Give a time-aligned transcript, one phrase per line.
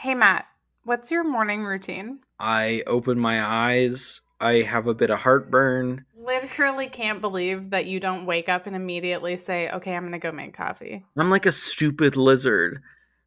[0.00, 0.46] Hey, Matt,
[0.84, 2.20] what's your morning routine?
[2.38, 4.20] I open my eyes.
[4.40, 6.04] I have a bit of heartburn.
[6.16, 10.20] Literally can't believe that you don't wake up and immediately say, okay, I'm going to
[10.20, 11.04] go make coffee.
[11.16, 12.80] I'm like a stupid lizard.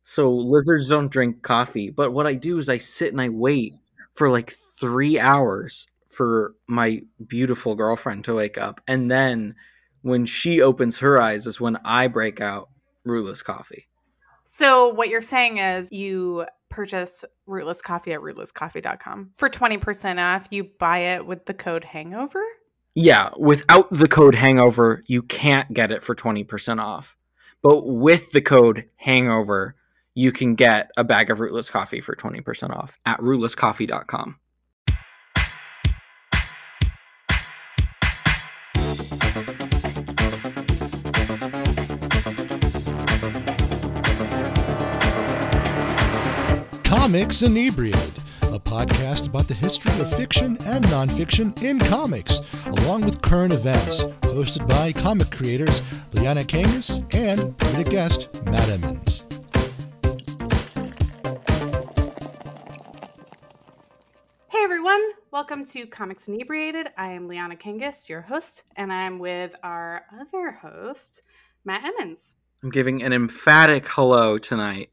[0.04, 1.90] So lizards don't drink coffee.
[1.90, 3.74] But what I do is I sit and I wait
[4.16, 8.80] for like three hours for my beautiful girlfriend to wake up.
[8.88, 9.56] And then
[10.04, 12.70] when she opens her eyes is when I break out
[13.04, 13.90] rootless coffee.
[14.46, 20.48] So, what you're saying is you purchase rootless coffee at rootlesscoffee.com for 20% off.
[20.50, 22.44] You buy it with the code hangover?
[22.96, 27.16] Yeah, without the code hangover, you can't get it for 20% off.
[27.62, 29.76] But with the code hangover,
[30.16, 34.38] you can get a bag of rootless coffee for 20% off at rootlesscoffee.com.
[47.12, 53.22] Comics Inebriated, a podcast about the history of fiction and nonfiction in comics, along with
[53.22, 55.82] current events, hosted by comic creators
[56.14, 59.26] Liana Kangas and comedic guest Matt Emmons.
[64.48, 66.92] Hey everyone, welcome to Comics Inebriated.
[66.98, 71.24] I am Liana Kangas, your host, and I'm with our other host,
[71.66, 72.36] Matt Emmons.
[72.64, 74.92] I'm giving an emphatic hello tonight.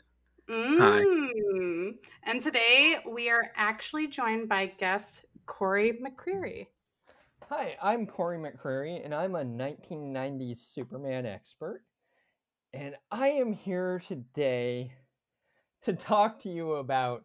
[0.51, 1.99] Mm.
[2.23, 6.67] And today we are actually joined by guest Corey McCreary.
[7.51, 11.83] Hi, I'm Corey McCreary, and I'm a 1990s Superman expert.
[12.73, 14.93] And I am here today
[15.83, 17.25] to talk to you about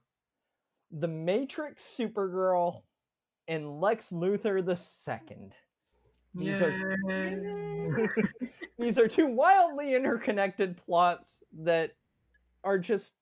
[0.91, 2.81] The Matrix Supergirl
[3.47, 5.49] and Lex Luthor II.
[6.35, 8.07] These are
[8.79, 11.91] these are two wildly interconnected plots that
[12.63, 13.13] are just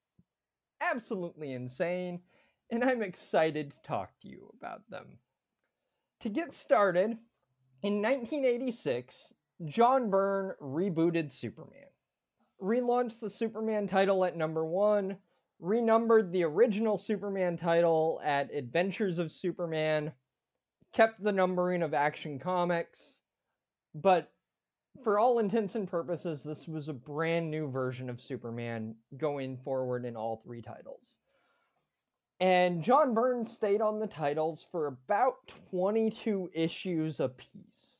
[0.81, 2.19] absolutely insane,
[2.69, 5.17] and I'm excited to talk to you about them.
[6.21, 7.17] To get started,
[7.83, 9.33] in 1986,
[9.65, 11.87] John Byrne rebooted Superman,
[12.61, 15.17] relaunched the Superman title at number one,
[15.59, 20.11] renumbered the original Superman title at Adventures of Superman,
[20.93, 23.19] kept the numbering of Action Comics,
[23.95, 24.31] but
[25.03, 30.05] for all intents and purposes, this was a brand new version of Superman going forward
[30.05, 31.17] in all three titles.
[32.39, 35.35] And John Byrne stayed on the titles for about
[35.71, 37.99] 22 issues apiece.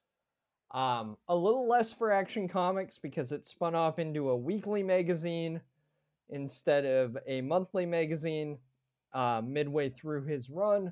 [0.72, 5.62] Um, a little less for Action Comics because it spun off into a weekly magazine
[6.30, 8.58] instead of a monthly magazine
[9.14, 10.92] uh, midway through his run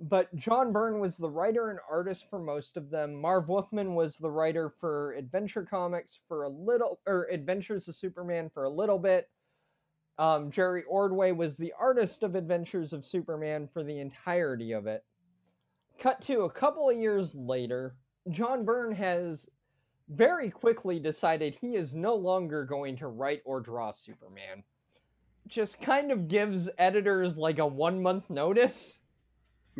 [0.00, 3.14] but John Byrne was the writer and artist for most of them.
[3.14, 8.48] Marv Wolfman was the writer for Adventure Comics for a little, or Adventures of Superman
[8.48, 9.28] for a little bit.
[10.18, 15.04] Um, Jerry Ordway was the artist of Adventures of Superman for the entirety of it.
[15.98, 17.96] Cut to a couple of years later,
[18.30, 19.48] John Byrne has
[20.10, 24.62] very quickly decided he is no longer going to write or draw Superman.
[25.48, 28.98] Just kind of gives editors like a one month notice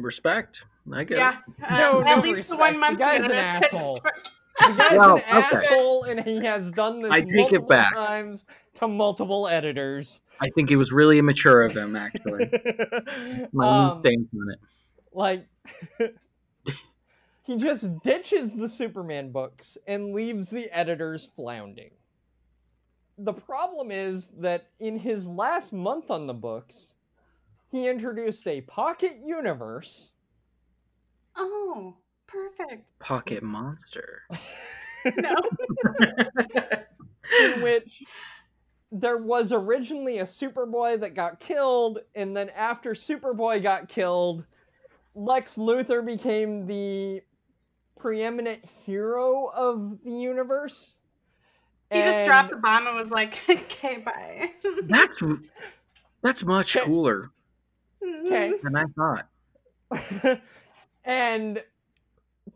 [0.03, 0.64] respect.
[0.92, 1.70] I get yeah, it.
[1.70, 2.60] um, No, no at least respect.
[2.60, 2.98] one month.
[2.98, 3.97] The guy's an asshole.
[3.97, 4.28] start-
[4.60, 5.56] The guy's Well, an okay.
[5.56, 7.94] asshole, and he has done this I take it multiple back.
[7.94, 8.44] times
[8.76, 10.20] to multiple editors.
[10.41, 12.50] I think it was really immature of him, actually.
[13.53, 14.59] My own Um, stance on it.
[15.12, 15.47] like
[17.44, 21.91] he just ditches the Superman books and leaves the editors floundering.
[23.19, 26.94] The problem is that in his last month on the books,
[27.71, 30.11] he introduced a pocket universe
[31.39, 31.95] oh,
[32.27, 32.93] perfect.
[32.99, 34.23] Pocket monster.
[35.17, 35.37] No.
[37.41, 38.03] in which
[38.91, 44.45] there was originally a Superboy that got killed, and then after Superboy got killed,
[45.15, 47.23] Lex Luthor became the
[47.97, 50.97] preeminent hero of the universe.
[51.93, 54.51] He just dropped the bomb and was like, okay, bye.
[54.89, 55.23] That's
[56.23, 57.31] that's much cooler
[58.03, 58.54] Okay.
[58.62, 60.41] than I thought.
[61.04, 61.62] and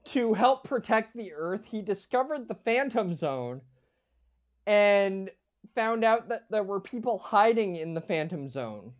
[0.04, 3.60] to help protect the Earth, he discovered the Phantom Zone
[4.66, 5.30] and
[5.74, 8.92] found out that there were people hiding in the Phantom Zone.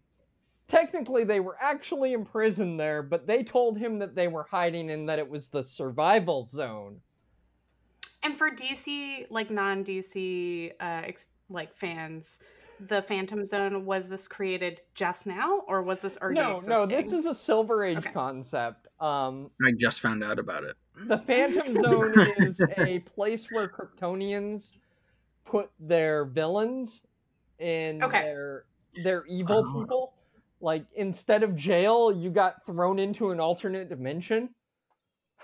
[0.69, 5.09] Technically, they were actually imprisoned there, but they told him that they were hiding and
[5.09, 7.01] that it was the survival zone.
[8.23, 12.39] And for DC, like non DC, uh, ex- like fans,
[12.89, 16.75] the Phantom Zone was this created just now, or was this already no, existing?
[16.75, 18.13] no, this is a Silver Age Okay.
[18.13, 18.89] concept.
[19.01, 20.77] Um, I just found out about it.
[21.07, 24.75] The Phantom Zone is a place where Kryptonians
[25.45, 27.03] put their villains
[27.59, 28.21] and Okay.
[28.21, 28.65] their
[29.03, 29.81] they're evil Oh.
[29.81, 30.15] people.
[30.61, 34.51] Like instead of jail, you got thrown into an alternate dimension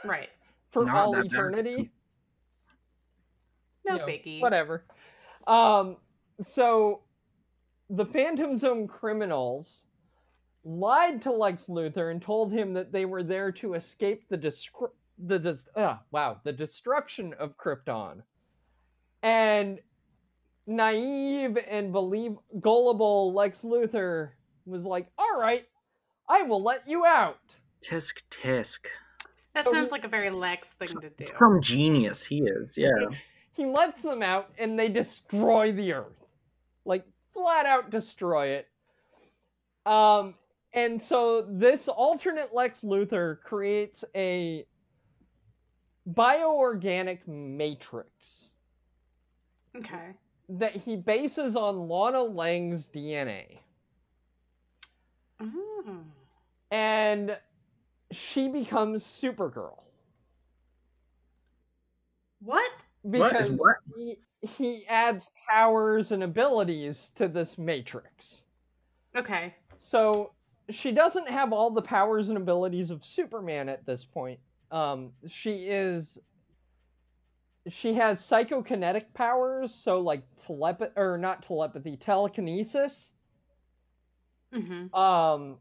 [0.04, 0.28] Right.
[0.70, 1.32] for Not all that bad.
[1.32, 1.90] eternity.
[3.86, 4.40] No you know, biggie.
[4.40, 4.84] Whatever.
[5.46, 5.96] Um,
[6.40, 7.00] so
[7.90, 9.82] the Phantom Zone criminals
[10.64, 14.90] lied to Lex Luthor and told him that they were there to escape the destru-
[15.26, 18.22] the des- ah, wow the destruction of Krypton,
[19.22, 19.78] and
[20.66, 24.30] naive and believe gullible Lex Luthor
[24.66, 25.66] was like, "All right,
[26.28, 27.38] I will let you out."
[27.80, 28.80] Tisk tisk.
[29.54, 31.24] That So sounds we- like a very Lex thing to do.
[31.24, 32.76] Some genius he is.
[32.76, 32.90] Yeah.
[33.54, 36.24] he lets them out and they destroy the earth
[36.84, 37.04] like
[37.38, 38.68] flat out destroy it
[39.86, 40.34] um
[40.72, 44.66] and so this alternate lex luthor creates a
[46.12, 48.54] bioorganic matrix
[49.76, 50.14] Okay.
[50.48, 53.44] that he bases on lana lang's dna
[55.40, 55.98] Oh.
[56.72, 57.38] and
[58.10, 59.84] she becomes supergirl
[62.40, 62.70] What?
[63.02, 63.76] What is because what?
[63.96, 68.44] he, he adds powers and abilities to this matrix
[69.16, 69.54] Okay.
[69.76, 70.32] So
[70.70, 74.38] she doesn't have all the powers and abilities of Superman at this point.
[74.70, 76.18] Um, she is.
[77.68, 83.10] She has psychokinetic powers, so like telepathy or not telepathy, telekinesis.
[84.54, 84.94] Mm-hmm.
[84.94, 85.56] Um,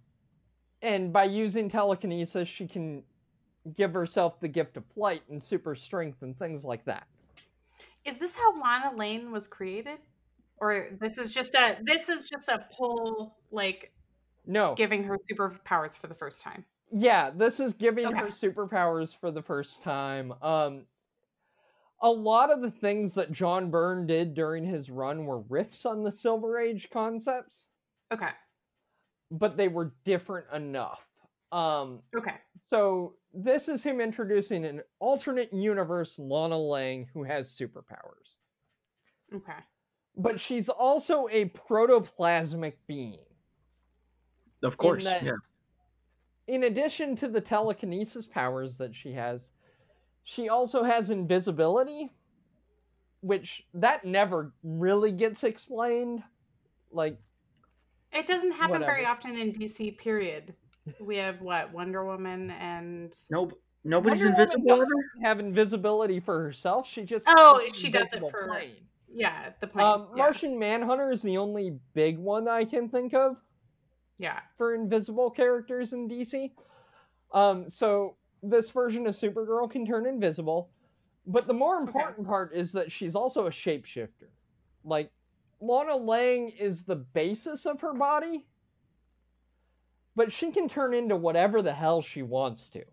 [0.82, 3.04] and by using telekinesis, she can
[3.76, 7.08] give herself the gift of flight and super strength and things like that.
[8.08, 10.00] Is this how Lana Lang was created?
[10.60, 13.94] Or this is just a this is just a pull like
[14.46, 16.66] No, giving her superpowers for the first time.
[16.92, 18.16] Yeah, this is giving Okay.
[18.16, 20.32] her superpowers for the first time.
[20.42, 20.88] Um
[22.02, 26.02] a lot of the things that John Byrne did during his run were riffs on
[26.04, 27.70] the Silver Age concepts,
[28.12, 28.34] Okay.
[29.32, 31.06] but they were different enough.
[31.52, 32.42] Um Okay.
[32.68, 38.38] so this is him introducing an alternate universe Lana Lang who has superpowers.
[39.34, 39.60] Okay.
[40.16, 43.20] But she's also a protoplasmic being.
[44.64, 45.04] Of course.
[45.04, 45.34] that- yeah.
[46.48, 49.52] in addition to the telekinesis powers that she has,
[50.24, 52.12] she also has invisibility,
[53.22, 56.24] which that never really gets explained.
[56.92, 57.20] Like,
[58.14, 60.56] It doesn't happen very often in DC period.
[61.00, 63.60] We have what, Wonder Woman and Nope.
[63.84, 65.28] Nobody's Wonder Woman invisible doesn't ever.
[65.28, 66.88] have invisibility for herself.
[66.88, 68.76] She just Oh, she does it for- plane.
[69.14, 69.86] yeah, the plane.
[69.86, 70.18] Um, yeah.
[70.24, 73.38] Martian Manhunter is the only big one I can think of.
[74.20, 74.40] yeah.
[74.58, 76.52] for invisible characters in DC.
[77.34, 80.70] Um, so this version of Supergirl can turn invisible,
[81.28, 84.30] but the more important part is that she's also a shapeshifter.
[84.84, 85.12] Like
[85.62, 88.46] Lana Lang is the basis of her body,
[90.18, 92.84] but she can turn into whatever the hell she wants to.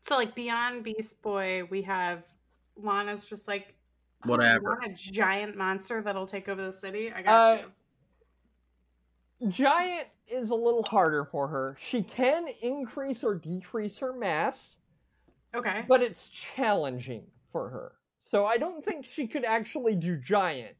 [0.00, 2.24] So like beyond Beast Boy, we have
[2.76, 3.74] Lana's just like
[4.24, 4.70] "Oh, you Whatever.
[4.80, 7.10] want a giant monster that'll take over the city.
[7.12, 7.60] I Uh, got
[9.40, 9.48] you.
[9.48, 11.76] Giant is a little harder for her.
[11.80, 14.76] She can increase or decrease her mass,
[15.54, 15.84] Okay.
[15.88, 17.92] but it's challenging for her.
[18.18, 20.76] So I don't think she could actually do giant,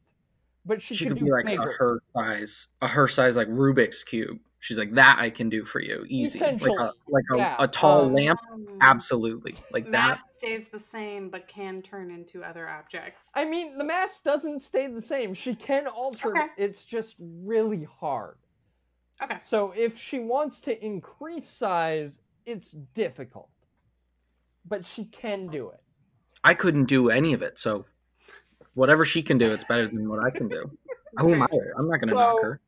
[0.67, 1.71] but she, She could, could do be like bigger.
[1.71, 4.39] a her size, a her size like Rubik's cube.
[4.63, 5.17] She's like that.
[5.19, 6.39] I can do for you, easy.
[6.39, 7.57] Like a like a, yeah.
[7.59, 8.39] a tall Um, lamp.
[8.83, 9.91] Absolutely, like that.
[9.91, 13.33] Mass stays the same, but can turn into other objects.
[13.35, 15.33] I mean, the mass doesn't stay the same.
[15.33, 16.45] She can alter Okay.
[16.45, 16.51] it.
[16.59, 18.37] It's just really hard.
[19.23, 19.39] Okay.
[19.41, 23.49] So if she wants to increase size, it's difficult.
[24.69, 25.81] But she can do it.
[26.45, 27.87] I couldn't do any of it, so
[28.75, 30.71] whatever she can do, it's better than what I can do.
[31.19, 31.47] Who am I?
[31.79, 32.61] I'm not gonna So- knock her.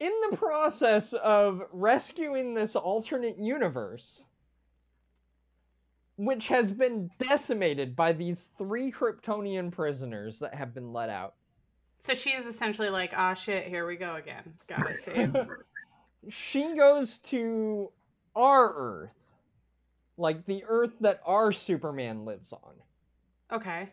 [0.00, 4.26] In the process of rescuing this alternate universe,
[6.16, 11.34] which has been decimated by these three Kryptonian prisoners that have been let out,
[11.98, 14.54] So she's essentially like, ah, shit, here we go again.
[14.68, 15.34] Gotta save.
[16.28, 17.90] she goes to
[18.36, 19.16] our Earth,
[20.16, 22.74] like the Earth that our Superman lives on,
[23.52, 23.88] okay.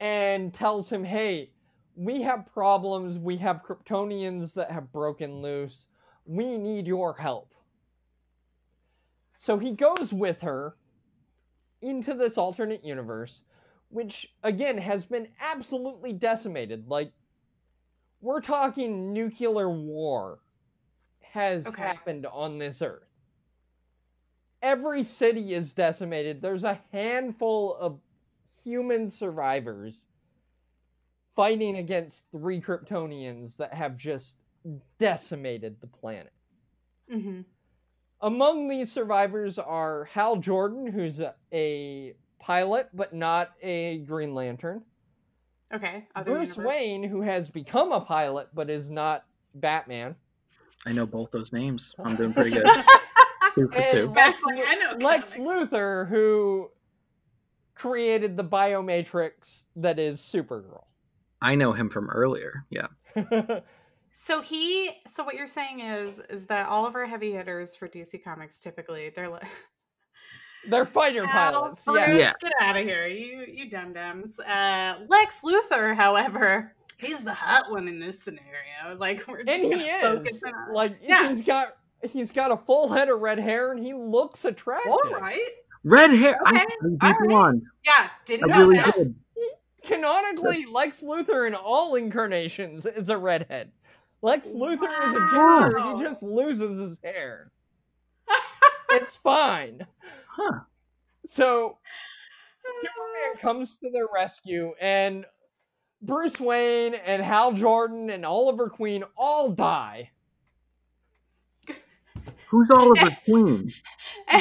[0.00, 1.50] and tells him, hey,
[1.96, 3.18] we have problems.
[3.18, 5.86] We have Kryptonians that have broken loose.
[6.26, 7.54] We need your help.
[9.38, 10.76] So he goes with her
[11.80, 13.42] into this alternate universe,
[13.88, 16.86] which again has been absolutely decimated.
[16.88, 17.12] Like,
[18.20, 20.40] we're talking nuclear war
[21.20, 21.82] has Okay.
[21.82, 23.08] happened on this earth.
[24.62, 26.40] Every city is decimated.
[26.40, 28.00] There's a handful of
[28.64, 30.06] human survivors
[31.36, 34.36] fighting against three Kryptonians that have just
[34.98, 36.32] decimated the planet.
[37.10, 37.42] hmm
[38.22, 44.82] Among these survivors are Hal Jordan, who's a, a pilot but not a Green Lantern.
[45.74, 46.06] Okay.
[46.16, 46.66] Other Bruce universe.
[46.78, 49.24] Wayne, who has become a pilot but is not
[49.56, 50.14] Batman.
[50.86, 51.94] I know both those names.
[52.02, 52.64] I'm doing pretty good.
[53.54, 54.06] Two for And two.
[54.14, 55.48] Lex, Like, I know Lex comics.
[55.50, 56.70] Luthor, who
[57.74, 60.84] created the biomatrix that is Supergirl.
[61.42, 62.64] I know him from earlier.
[62.70, 62.88] Yeah.
[64.18, 64.92] So he.
[65.06, 68.60] So what you're saying is, is that all of our heavy hitters for DC Comics
[68.60, 69.46] typically they're like.
[70.70, 71.84] They're fighter Al, pilots.
[71.84, 72.14] Bruce, Yeah.
[72.16, 72.32] Yeah.
[72.40, 74.40] get out of here, you you dum dums.
[74.40, 78.96] Uh, Lex Luthor, however, he's the hot one in this scenario.
[78.98, 80.42] Like we're just And he is.
[80.44, 81.28] on- Like Yeah.
[81.28, 84.90] he's got he's got a full head of red hair and he looks attractive.
[84.92, 85.38] all right.
[85.84, 86.38] Red hair.
[86.44, 87.28] I, Okay, I deep all right.
[87.28, 87.62] blonde.
[87.84, 88.94] Yeah, didn't I know really that.
[88.96, 89.14] did.
[89.86, 93.70] Canonically, Lex Luthor in all incarnations is a redhead.
[94.20, 95.60] Lex Luthor is a Wow.
[95.70, 97.50] ginger, he just loses his hair.
[98.90, 99.86] it's fine.
[100.28, 100.60] Huh.
[101.24, 101.78] So
[102.64, 105.24] Superman comes to their rescue, and
[106.02, 110.10] Bruce Wayne and Hal Jordan and Oliver Queen all die.
[112.48, 113.72] Who's Oliver Queen?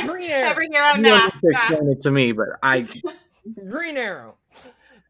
[0.06, 0.50] Green Arrow.
[0.50, 1.20] Every hero You now.
[1.22, 2.88] have to explain it to me, but I.
[3.70, 4.36] Green Arrow.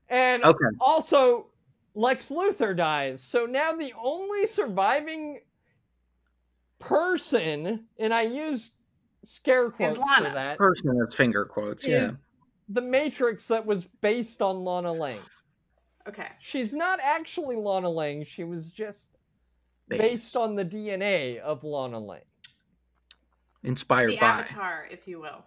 [0.10, 0.66] And Okay.
[0.80, 1.48] also,
[1.96, 3.22] Lex Luthor dies.
[3.24, 5.42] So now the only surviving
[6.80, 8.72] person, and I use
[9.24, 10.34] scare quotes for Lana.
[10.34, 11.86] that, Person has finger quotes.
[11.88, 12.12] Yeah.
[12.70, 15.20] the Matrix that was based on Lana Lang.
[16.08, 16.30] Okay.
[16.40, 18.24] She's not actually Lana Lang.
[18.26, 19.10] She was just
[19.88, 20.02] Based.
[20.02, 22.22] based on the DNA of Lana Lang.
[23.64, 24.26] Inspired The by.
[24.28, 25.44] avatar, if you will.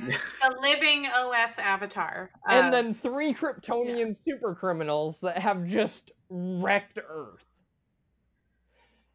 [0.00, 2.30] The living OS avatar.
[2.48, 7.44] and then three Kryptonian super criminals that have just wrecked Earth.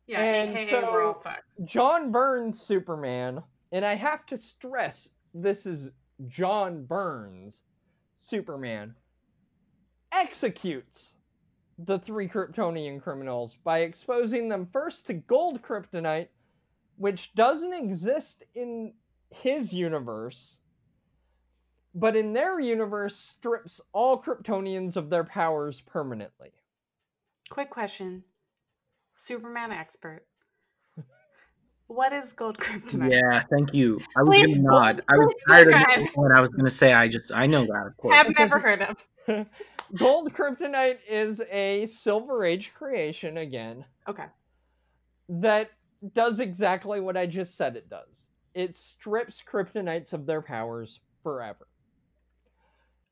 [0.08, 1.44] yeah, and AKA so- we're all fucked.
[1.66, 3.42] John Byrne's Superman,
[3.72, 5.90] and I have to stress this is
[6.28, 7.64] John Byrne's
[8.16, 8.96] Superman,
[10.12, 11.16] executes
[11.80, 16.30] the three Kryptonian criminals by exposing them first to gold kryptonite,
[16.98, 18.94] which doesn't exist in
[19.30, 20.58] his universe,
[21.98, 26.52] but in their universe strips all Kryptonians of their powers permanently.
[27.50, 28.24] Quick question.
[29.16, 30.24] Superman expert.
[31.88, 33.12] What is gold kryptonite?
[33.14, 34.00] Yeah, thank you.
[34.18, 35.04] I was Please, gonna nod.
[35.10, 35.98] I was tired of describe.
[36.00, 36.94] knowing what I was gonna say.
[36.94, 38.16] I just I know that of course.
[38.20, 39.06] I've never heard of.
[39.96, 43.86] Gold kryptonite is a Silver Age creation again.
[44.08, 44.26] Okay.
[45.30, 45.72] that
[46.14, 48.28] does exactly what I just said it does.
[48.54, 51.68] It strips kryptonites of their powers forever.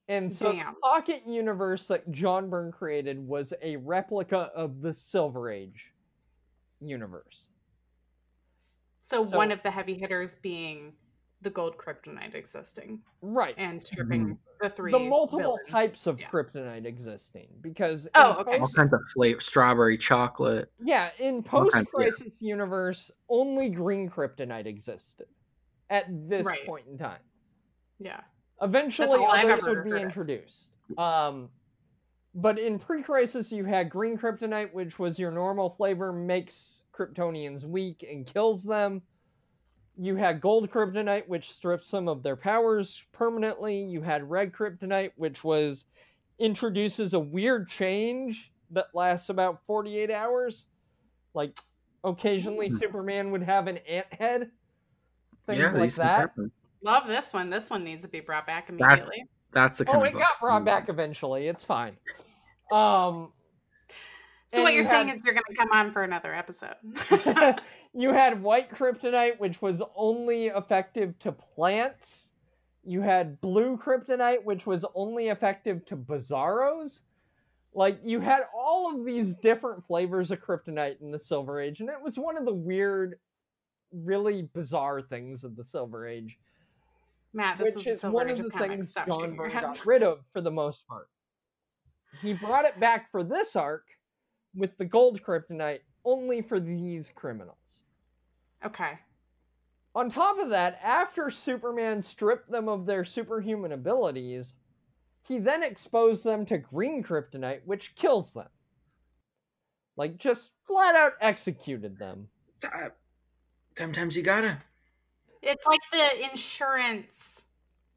[0.08, 5.50] And so the pocket universe that John Byrne created was a replica of the Silver
[5.50, 5.92] Age
[6.80, 7.48] universe.
[9.02, 10.94] So, So- one of the heavy hitters being
[11.42, 13.54] the gold kryptonite existing Right.
[13.58, 14.34] and stripping mm-hmm.
[14.62, 14.92] the three.
[14.92, 15.68] the multiple villains.
[15.70, 16.30] types of Yeah.
[16.30, 18.58] kryptonite existing because Oh, okay.
[18.58, 20.72] All kinds of flavor, strawberry, chocolate.
[20.80, 21.98] yeah in post kinds, yeah.
[22.04, 25.28] crisis universe only green kryptonite existed
[25.92, 26.66] at this Right.
[26.66, 27.22] point in time
[28.00, 28.22] Yeah.
[28.62, 30.70] Eventually, others would be introduced.
[30.98, 31.50] Um,
[32.36, 38.06] but in pre-crisis, you had green kryptonite, which was your normal flavor, makes Kryptonians weak
[38.10, 39.02] and kills them.
[39.98, 43.78] You had gold kryptonite, which strips some of their powers permanently.
[43.78, 45.86] You had red kryptonite, which was
[46.40, 50.66] introduces a weird change that lasts about 48 hours.
[51.34, 51.58] Like
[52.04, 52.76] occasionally Hmm.
[52.76, 54.52] Superman would have an ant head.
[55.46, 56.20] Things yeah, like that.
[56.20, 56.52] happen.
[56.86, 57.50] Love this one.
[57.50, 59.26] This one needs to be brought back immediately.
[59.52, 61.48] That's the kind Oh, of it got brought back eventually.
[61.48, 61.98] It's fine.
[62.72, 63.32] Um,
[64.50, 66.76] So, what you're you saying had- is you're going to come on for another episode.
[67.94, 72.34] you had white kryptonite, which was only effective to plants.
[72.84, 77.02] You had blue kryptonite, which was only effective to bizarros.
[77.74, 81.90] Like you had all of these different flavors of kryptonite in the Silver Age, and
[81.90, 83.18] it was one of the weird,
[83.92, 86.38] really bizarre things of the Silver Age.
[87.36, 89.50] Matt, this which the is silver one of of the things Stop John shaking your
[89.50, 91.10] Byrne got rid of for the most part.
[92.22, 93.84] He brought it back for this arc
[94.56, 97.84] with the gold kryptonite only for these criminals.
[98.66, 98.94] Okay.
[99.96, 104.54] On top of that, after Superman stripped them of their superhuman abilities,
[105.24, 108.48] he then exposed them to green kryptonite, which kills them.
[109.98, 112.28] Like, just flat out executed them.
[112.64, 112.90] Uh,
[113.78, 114.62] Sometimes you gotta.
[115.46, 117.46] It's like the insurance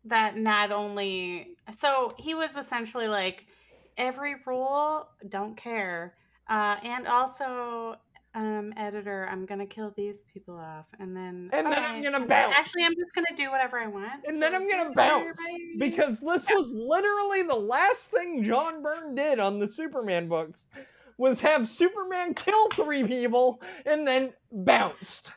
[0.05, 3.47] that not only so he was essentially like
[3.97, 6.15] every rule don't care
[6.49, 7.97] uh, and also
[8.35, 12.55] um, editor, I'm gonna kill these people off, and then And then I'm gonna bounce.
[12.57, 14.25] Actually, I'm just gonna do whatever I want.
[14.27, 16.55] And so then I'm gonna bounce later, because this Yeah.
[16.57, 20.67] was literally the last thing John Byrne did on the Superman books
[21.17, 25.33] was have Superman kill three people and then bounced.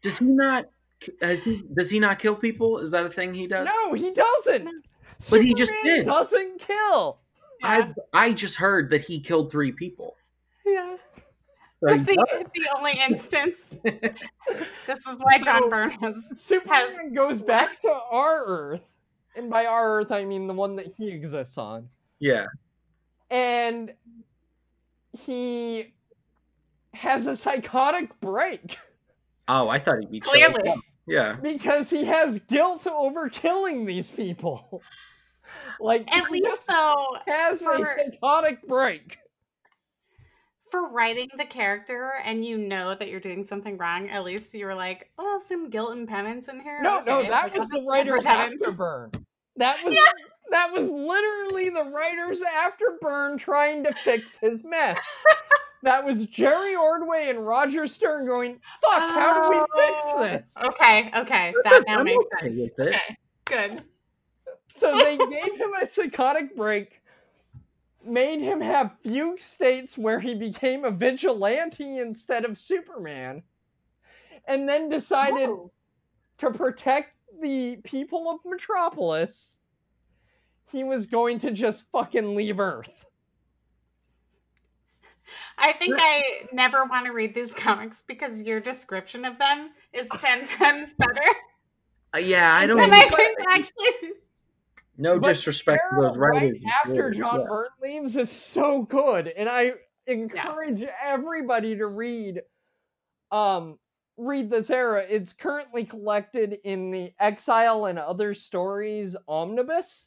[0.00, 0.64] Does he not?
[1.22, 2.78] Uh, he- does he not kill people?
[2.78, 3.66] Is that a thing he does?
[3.66, 4.64] No, he doesn't.
[4.64, 4.70] No.
[5.30, 6.06] But he just Superman did.
[6.06, 7.18] Doesn't kill.
[7.62, 10.14] Yeah, I I just heard that he killed three people.
[10.64, 10.96] yeah.
[11.84, 12.46] So he That's the, does.
[12.54, 13.74] the only instance.
[13.84, 16.40] this is why John So- Byrne was.
[16.40, 18.82] Superman goes back to our Earth,
[19.36, 21.88] and by our Earth I mean the one that he exists on,
[22.18, 22.46] yeah.
[23.30, 23.92] and
[25.12, 25.94] he
[26.94, 28.78] has a psychotic break
[29.48, 30.68] Oh, I thought he'd be chilled Clearly.
[30.70, 30.78] out.
[31.06, 31.36] Yeah.
[31.42, 34.82] because he has guilt over killing these people.
[35.80, 39.18] like At least just though, has a for- psychotic break.
[40.70, 44.66] for writing the character and you know that you're doing something wrong, at least you
[44.66, 46.80] were like, oh, some guilt and penance in here.
[46.82, 48.60] No, no, that like, was the writer's pretend.
[48.60, 49.22] afterburn.
[49.56, 49.96] That was
[50.50, 54.98] that was literally the writer's afterburn trying to fix his mess.
[55.82, 60.64] that was Jerry Ordway and Roger Stern going, "Fuck, how do we Oh, fix this?"
[60.64, 62.70] Okay, okay, that now makes okay sense.
[62.76, 62.88] with.
[62.88, 63.82] Okay, good.
[64.72, 67.00] So they gave him a psychotic break,
[68.04, 73.42] made him have fugue states where he became a vigilante instead of Superman,
[74.46, 75.72] and then decided Whoa.
[76.38, 79.58] to protect the people of Metropolis,
[80.70, 83.05] he was going to just fucking leave Earth.
[85.58, 90.08] I think I never want to read these comics because your description of them is
[90.18, 91.20] ten times better.
[92.14, 92.80] Uh, yeah, I don't.
[92.80, 94.10] And I but- think actually,
[94.96, 96.52] no But disrespect to Arrow those writers.
[96.52, 97.18] Right after Yeah.
[97.18, 99.72] John Byrne leaves is so good, and I
[100.06, 102.42] encourage everybody to read,
[103.32, 103.78] um,
[104.16, 105.04] read this era.
[105.08, 110.06] It's currently collected in the Exile and Other Stories omnibus.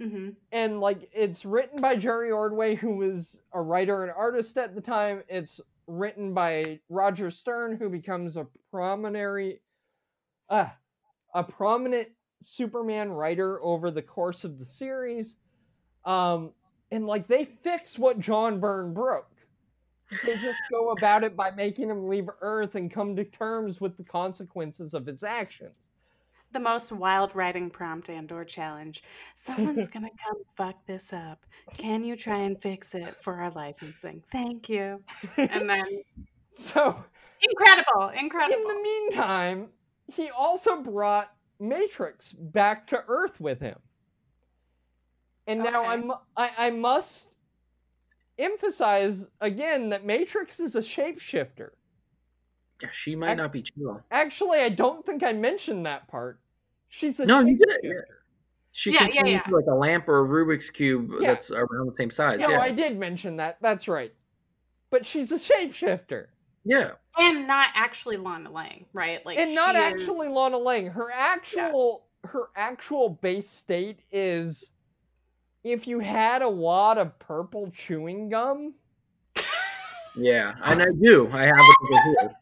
[0.00, 4.74] Hmm and like it's written by Jerry Ordway, who was a writer and artist at
[4.74, 5.22] the time.
[5.28, 9.58] It's written by Roger Stern, who becomes a prominent,
[10.48, 10.66] uh,
[11.34, 12.08] a prominent
[12.42, 15.36] Superman writer over the course of the series.
[16.04, 16.52] Um,
[16.90, 19.26] and like they fix what John Byrne broke.
[20.26, 23.96] They just go about it by making him leave Earth and come to terms with
[23.96, 25.76] the consequences of his actions.
[26.52, 29.02] The most wild writing prompt and or challenge.
[29.34, 31.44] Someone's gonna come fuck this up.
[31.76, 34.22] Can you try and fix it for our licensing?
[34.32, 35.02] Thank you.
[35.36, 35.84] And then
[36.54, 37.02] so
[37.48, 38.56] incredible, incredible.
[38.60, 39.68] in the meantime,
[40.06, 43.78] he also brought Matrix back to Earth with him.
[45.46, 45.88] And now Okay.
[45.90, 47.34] I'm, I, I must
[48.38, 51.70] emphasize again that Matrix is a shapeshifter.
[52.82, 54.00] Yeah, she might I- not be chill.
[54.10, 56.39] Actually, I don't think I mentioned that part.
[56.90, 57.68] She's a No, you did.
[57.68, 57.78] shapeshifter.
[57.84, 58.14] Yeah.
[58.72, 59.52] She Yeah, can yeah, yeah.
[59.52, 61.32] like a lamp or a Rubik's cube Yeah.
[61.32, 62.40] that's around the same size.
[62.40, 63.56] No, yeah, I did mention that.
[63.60, 64.12] That's right.
[64.90, 66.26] But she's a shapeshifter.
[66.64, 66.92] yeah.
[67.18, 69.24] And not actually Lana Lang, right?
[69.26, 70.86] Like and not she is- actually Lana Lang.
[70.86, 74.70] Her actual her actual base state is
[75.64, 78.74] if you had a wad of purple chewing gum,
[80.16, 81.28] Yeah, and I do.
[81.32, 82.34] I have it over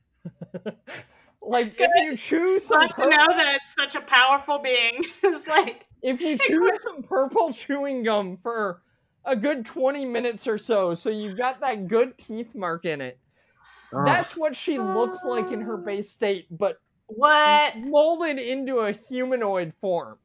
[0.64, 0.72] here.
[1.42, 5.04] like if you choose some Glad to know that it's such a powerful being.
[5.22, 8.82] it's like if you choose some purple chewing gum for
[9.24, 13.18] a good 20 minutes or so, so you've got that good teeth mark in it.
[13.92, 15.84] Oh, That's what she looks like in her ah.
[15.84, 17.76] base state, but what?
[17.78, 20.18] molded into a humanoid form.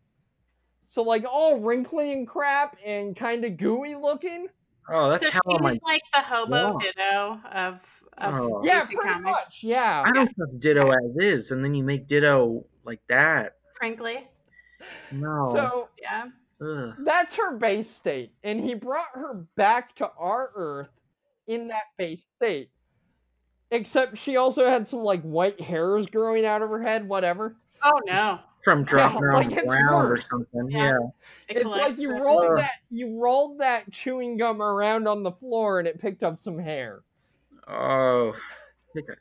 [0.86, 4.47] So like all wrinkly and crap and kind of gooey looking.
[4.89, 5.78] Oh, that's so she's my.
[5.84, 6.91] like the hobo Yeah.
[6.91, 8.62] ditto of of Oh.
[8.63, 9.26] Yeah, DC pretty Comics.
[9.26, 9.60] much.
[9.62, 10.04] Yeah.
[10.06, 13.54] I don't trust Ditto as is, and then you make Ditto like that.
[13.78, 14.28] Frankly,
[15.12, 15.52] No.
[15.54, 16.26] So yeah.
[16.62, 16.93] Ugh.
[17.00, 20.89] that's her base state, and he brought her back to our Earth
[21.48, 22.69] in that base state.
[23.72, 27.08] Except she also had some like white hairs growing out of her head.
[27.08, 27.56] Whatever.
[27.84, 28.39] Oh no.
[28.63, 30.69] From dropping her like on the it's ground or something.
[30.69, 30.78] Yeah.
[30.80, 30.98] Yeah.
[31.50, 32.58] It it's like you rolled Ugh.
[32.58, 36.58] that you rolled that chewing gum around on the floor and it picked up some
[36.58, 37.02] hair.
[37.67, 38.34] Oh.
[38.96, 39.15] Gosh.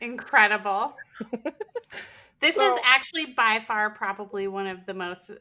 [0.00, 0.96] incredible.
[2.40, 5.34] this So- is actually by far probably one of the most uh,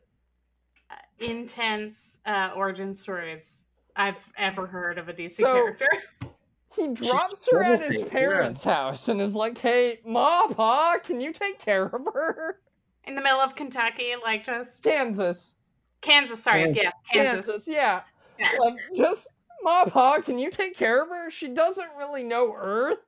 [1.19, 5.87] intense uh, origin stories I've ever heard of a DC So- character.
[6.75, 8.19] He drops her at his troubled, yeah.
[8.19, 12.59] parents' house and is like, "Hey, Ma, Pa, can you take care of her?"
[13.05, 15.55] In the middle of Kentucky, like just Kansas,
[16.01, 16.83] Kansas, sorry, Kansas.
[16.83, 17.45] yeah, Kansas.
[17.47, 18.01] Kansas, yeah.
[18.37, 18.49] Yeah.
[18.59, 19.27] Like, just
[19.63, 21.29] Ma, Pa, can you take care of her?
[21.29, 22.99] She doesn't really know Earth.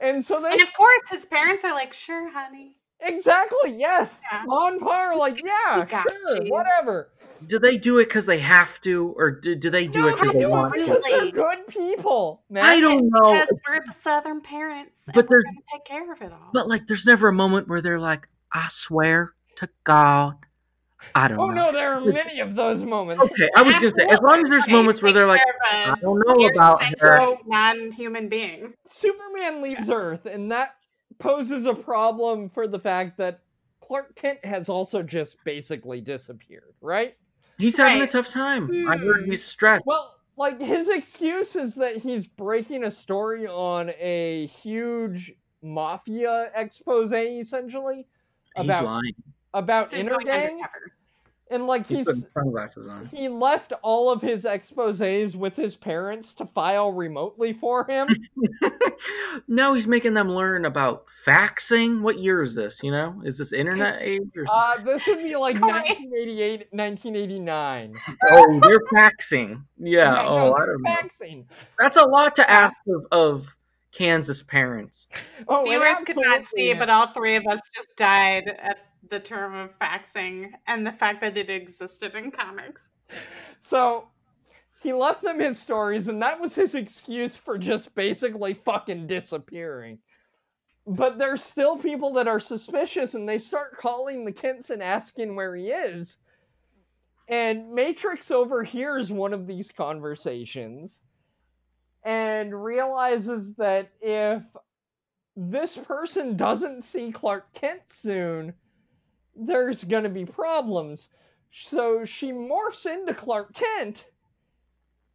[0.00, 4.44] And so they And of course, his parents are like, "Sure, honey." Exactly yes Yeah.
[4.44, 6.52] on par like yeah sure you.
[6.52, 7.10] whatever
[7.46, 10.14] Do they do it because they have to, or do, do they do no, it
[10.16, 10.84] because they, they want to?
[10.84, 11.30] They're Absolutely.
[11.32, 15.44] good people man I don't know, Because we're the Southern parents, and But we're there's-
[15.44, 16.50] going to take care of it all.
[16.52, 20.34] but like, there's never a moment where they're like, "I swear to God,
[21.14, 23.92] I don't oh know." no there are many of those moments Okay, I was gonna
[23.92, 26.96] say, as long as there's Okay, moments where they're like, "I don't know about her."
[26.98, 28.74] sexual non-human being.
[28.86, 30.74] superman leaves earth and that
[31.18, 33.40] poses a problem for the fact that
[33.80, 37.16] clark kent has also just basically disappeared right
[37.58, 38.70] He's having a tough time.
[38.88, 39.30] I heard Hmm.
[39.30, 39.84] he's stressed.
[39.84, 47.10] Well, like his excuse is that he's breaking a story on a huge mafia expose,
[47.12, 48.06] essentially
[48.54, 49.14] He's about lying.
[49.54, 50.92] about So he's Intergang, undercover.
[51.50, 53.06] And like He's he's sunglasses on.
[53.06, 58.08] he left all of his exposés with his parents to file remotely for him.
[59.48, 62.00] now he's making them learn about faxing.
[62.00, 62.82] What year is this?
[62.82, 64.42] You know, is this internet age or?
[64.42, 64.50] Is this...
[64.50, 65.72] uh, this would be like Corey.
[65.72, 67.94] 1988, 1989.
[68.30, 69.62] oh, they're faxing.
[69.78, 69.98] Yeah.
[69.98, 70.90] Yeah, oh, no, I don't know.
[70.90, 71.44] faxing.
[71.78, 73.56] That's a lot to ask of, of
[73.92, 75.08] Kansas parents.
[75.48, 78.78] Oh, Viewers could not see, but all three of us just died at
[79.10, 82.88] the term of faxing and the fact that it existed in comics.
[83.60, 84.08] So
[84.82, 89.98] he left them his stories, and that was his excuse for just basically fucking disappearing.
[90.86, 95.34] But there's still people that are suspicious, and they start calling the Kents and asking
[95.34, 96.18] where he is.
[97.28, 101.00] And Matrix overhears one of these conversations
[102.04, 104.42] and realizes that if
[105.36, 108.54] this person doesn't see Clark Kent soon,
[109.38, 111.08] there's gonna be problems.
[111.50, 114.06] So she morphs into Clark Kent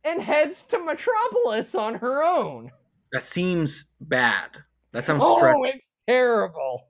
[0.04, 2.72] and heads to Metropolis on her own.
[3.12, 4.50] That seems bad.
[4.92, 5.66] That sounds oh, stressful.
[5.66, 6.88] it's terrible.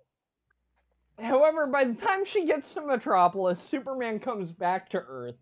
[1.20, 5.36] However, by the time she gets to Metropolis, Superman comes back to Earth.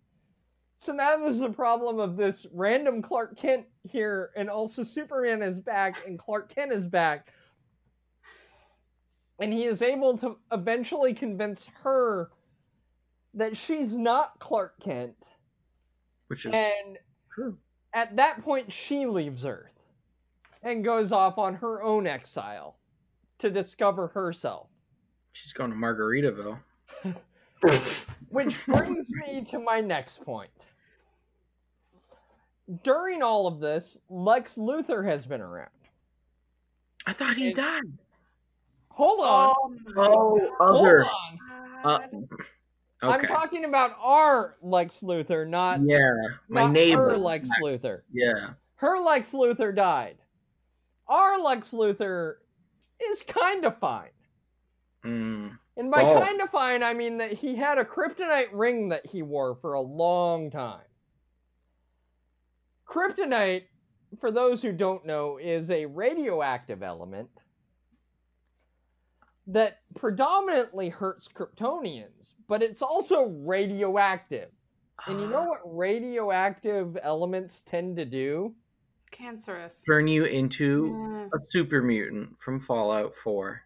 [0.80, 5.60] So now there's a problem of this random Clark Kent here, and also Superman is
[5.60, 7.32] back, and Clark Kent is back.
[9.42, 12.30] And he is able to eventually convince her
[13.34, 15.16] that she's not Clark Kent.
[16.28, 16.98] Which is And
[17.34, 17.58] true.
[17.94, 19.72] at that point, she leaves Earth
[20.64, 22.78] and goes off on her own exile
[23.40, 24.68] to discover herself.
[25.34, 26.60] She's going to Margaritaville.
[28.30, 30.52] Which brings me to my next point.
[32.84, 35.70] During all of this, Lex Luthor has been around.
[37.08, 37.82] I thought he It- died.
[38.94, 39.80] Hold on.
[39.96, 41.06] my Oh, hold other.
[41.06, 41.40] on.
[41.84, 42.00] Uh,
[43.00, 43.22] God.
[43.22, 46.12] I'm talking about our Lex Luthor, not, Yeah,
[46.50, 47.10] my not neighbor.
[47.12, 48.02] her Lex Luthor.
[48.14, 48.52] Yeah.
[48.76, 50.18] Her Lex Luthor died.
[51.08, 52.36] Our Lex Luthor
[53.02, 54.10] is kind of fine.
[55.04, 55.58] Mm.
[55.78, 56.22] And by Oh.
[56.22, 59.74] kind of fine, I mean that he had a kryptonite ring that he wore for
[59.74, 60.82] a long time.
[62.88, 63.64] Kryptonite,
[64.20, 67.30] for those who don't know, is a radioactive element
[69.52, 74.50] that predominantly hurts Kryptonians, but it's also radioactive.
[75.08, 78.54] And you know what radioactive elements tend to do?
[79.12, 79.84] Cancerous.
[79.86, 81.28] Turn you into Yeah.
[81.38, 83.62] a super mutant from Fallout 4.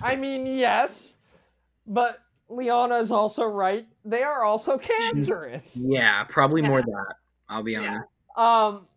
[0.00, 1.16] I mean, yes,
[1.86, 3.86] but Liana is also right.
[4.04, 5.76] They are also cancerous.
[5.76, 6.84] Yeah, probably more Yeah.
[6.86, 7.14] that.
[7.48, 7.92] I'll be honest.
[7.92, 8.42] Yeah.
[8.42, 8.78] honest.
[8.82, 8.88] um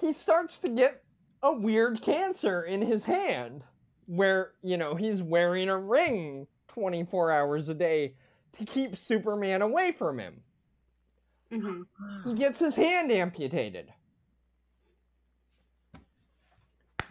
[0.00, 1.02] he starts to get
[1.42, 3.62] a weird cancer in his hand
[4.10, 8.12] where you know he's wearing a ring 24 hours a day
[8.58, 10.40] to keep superman away from him
[11.52, 11.84] Mhm.
[12.24, 13.92] he gets his hand amputated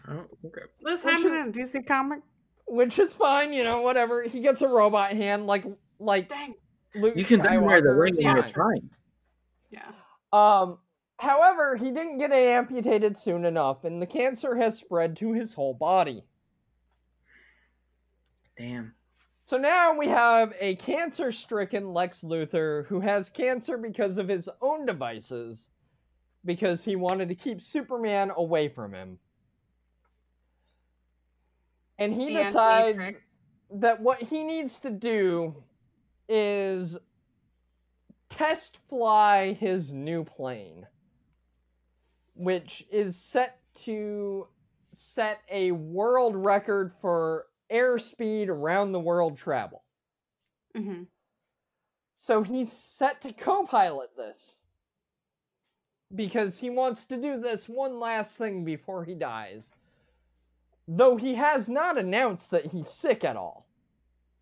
[0.08, 0.62] Oh, okay.
[0.82, 2.20] This Which happened is- in a DC comic.
[2.66, 5.66] which is fine you know whatever he gets a robot hand like
[6.00, 6.54] like Dang.
[6.96, 8.90] Luke You can then wear the ring it's when you're trying.
[9.72, 9.92] Yeah.
[10.34, 10.80] Um,
[11.18, 15.54] however, he didn't get it amputated soon enough, and the cancer has spread to his
[15.54, 16.24] whole body.
[18.60, 18.94] Damn.
[19.42, 24.50] So now we have a cancer stricken Lex Luthor who has cancer because of his
[24.62, 25.70] own devices,
[26.46, 29.18] because he wanted to keep Superman away from him.
[31.98, 33.28] And he And decides Matrix.
[33.72, 35.56] that what he needs to do
[36.28, 36.98] is
[38.30, 40.86] test fly his new plane,
[42.36, 44.48] which is set to
[44.94, 49.84] set a world record for airspeed around the world travel.
[50.76, 51.08] Mhm.
[52.16, 54.58] So he's set to co pilot this
[56.16, 59.72] because he wants to do this one last thing before he dies.
[60.92, 63.68] though he has not announced that he's sick at all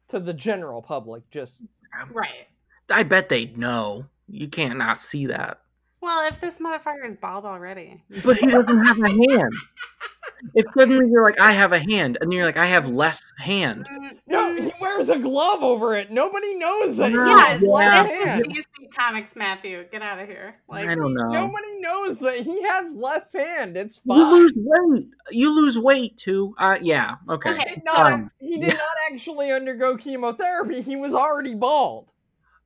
[0.07, 1.29] to the general public.
[1.29, 1.61] Just
[2.09, 2.47] Right.
[2.89, 4.07] I bet they'd know.
[4.29, 5.59] You can't not see that.
[5.99, 8.01] Well, if this motherfucker is bald already.
[8.23, 9.53] But he doesn't have a hand.
[10.53, 13.87] If suddenly you're like, I have a hand, and you're like, I have less hand.
[13.91, 16.11] Mm, no, mm, he wears a glove over it.
[16.11, 17.09] Nobody knows that.
[17.11, 18.45] he Yeah, has yeah, left this hand.
[18.51, 19.85] is DC Comics, Matthew.
[19.91, 20.55] Get out of here.
[20.69, 21.29] Like, I don't know.
[21.31, 23.77] Nobody knows that he has less hand.
[23.77, 25.07] It's You lose weight.
[25.31, 26.53] You lose weight too.
[26.57, 27.15] Uh, yeah.
[27.29, 27.51] Okay.
[27.51, 27.59] Okay.
[27.69, 28.31] He did not, Fine.
[28.39, 30.81] he did not actually undergo chemotherapy.
[30.81, 32.09] He was already bald.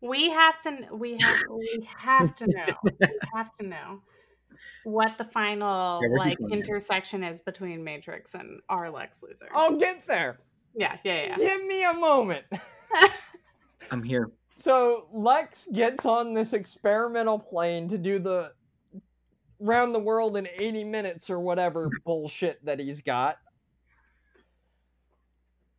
[0.02, 0.88] we have to.
[0.94, 1.38] We have.
[1.50, 2.76] We have to know.
[3.00, 4.02] we have to know
[4.84, 9.50] what the final Yeah, like intersection is between Matrix and our Lex Luthor.
[9.54, 10.40] I'll get there.
[10.76, 11.38] yeah, yeah, yeah.
[11.38, 12.46] Give me a moment.
[13.92, 14.32] I'm here.
[14.54, 18.52] So Lex gets on this experimental plane to do the
[19.60, 23.38] round the world in 80 minutes or whatever bullshit that he's got.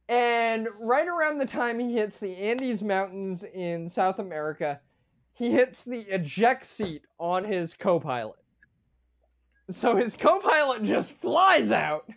[0.08, 4.80] And right around the time he hits the Andes Mountains in South America,
[5.32, 8.36] he hits the eject seat on his co pilot.
[9.72, 12.08] So his co pilot just flies out.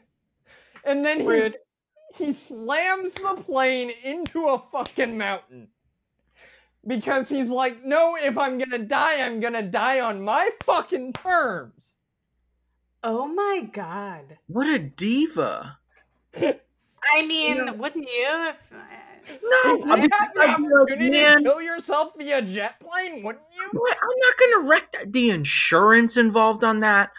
[0.83, 1.57] And then he, Rude.
[2.15, 5.67] he slams the plane into a fucking mountain.
[6.85, 11.95] Because he's like, no, if I'm gonna die, I'm gonna die on my fucking terms.
[13.03, 14.37] Oh my god.
[14.47, 15.77] What a diva.
[16.35, 17.71] I mean, Yeah.
[17.71, 18.27] wouldn't you?
[18.49, 18.77] If, uh,
[19.41, 23.43] No, If I'd you had the opportunity man, to kill yourself via jet plane, wouldn't
[23.51, 23.63] you?
[23.63, 25.11] I'm not gonna wreck that.
[25.13, 27.11] The insurance involved on that.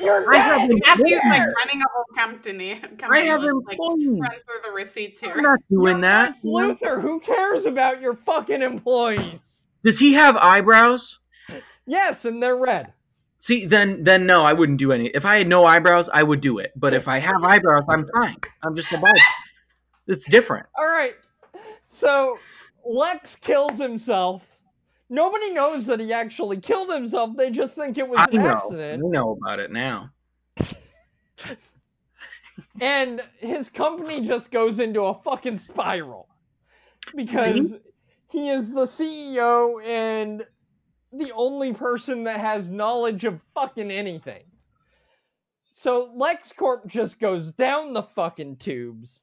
[0.00, 0.78] You're I have dead.
[0.86, 2.80] Matthew's like running a whole company.
[3.10, 4.20] I have like, like, employees.
[4.20, 5.40] run through the receipts I'm here.
[5.40, 6.34] not doing You're that.
[6.44, 9.66] Lex Luthor, who cares about your fucking employees?
[9.82, 11.20] Does he have eyebrows?
[11.86, 12.92] Yes, and they're red.
[13.38, 15.06] See, then then no, I wouldn't do any.
[15.08, 16.72] If I had no eyebrows, I would do it.
[16.74, 18.36] But if I have eyebrows, I'm fine.
[18.64, 19.16] I'm just a bald.
[20.08, 20.66] It's different.
[20.76, 21.14] All right.
[21.86, 22.38] So
[22.84, 24.57] Lex kills himself.
[25.10, 27.36] Nobody knows that he actually killed himself.
[27.36, 28.48] They just think it was I an know.
[28.48, 29.02] accident.
[29.02, 30.10] We know about it now.
[32.80, 36.28] And his company just goes into a fucking spiral.
[37.14, 37.74] Because
[38.28, 40.44] he is the CEO and
[41.12, 44.42] the only person that has knowledge of fucking anything.
[45.70, 49.22] So LexCorp just goes down the fucking tubes,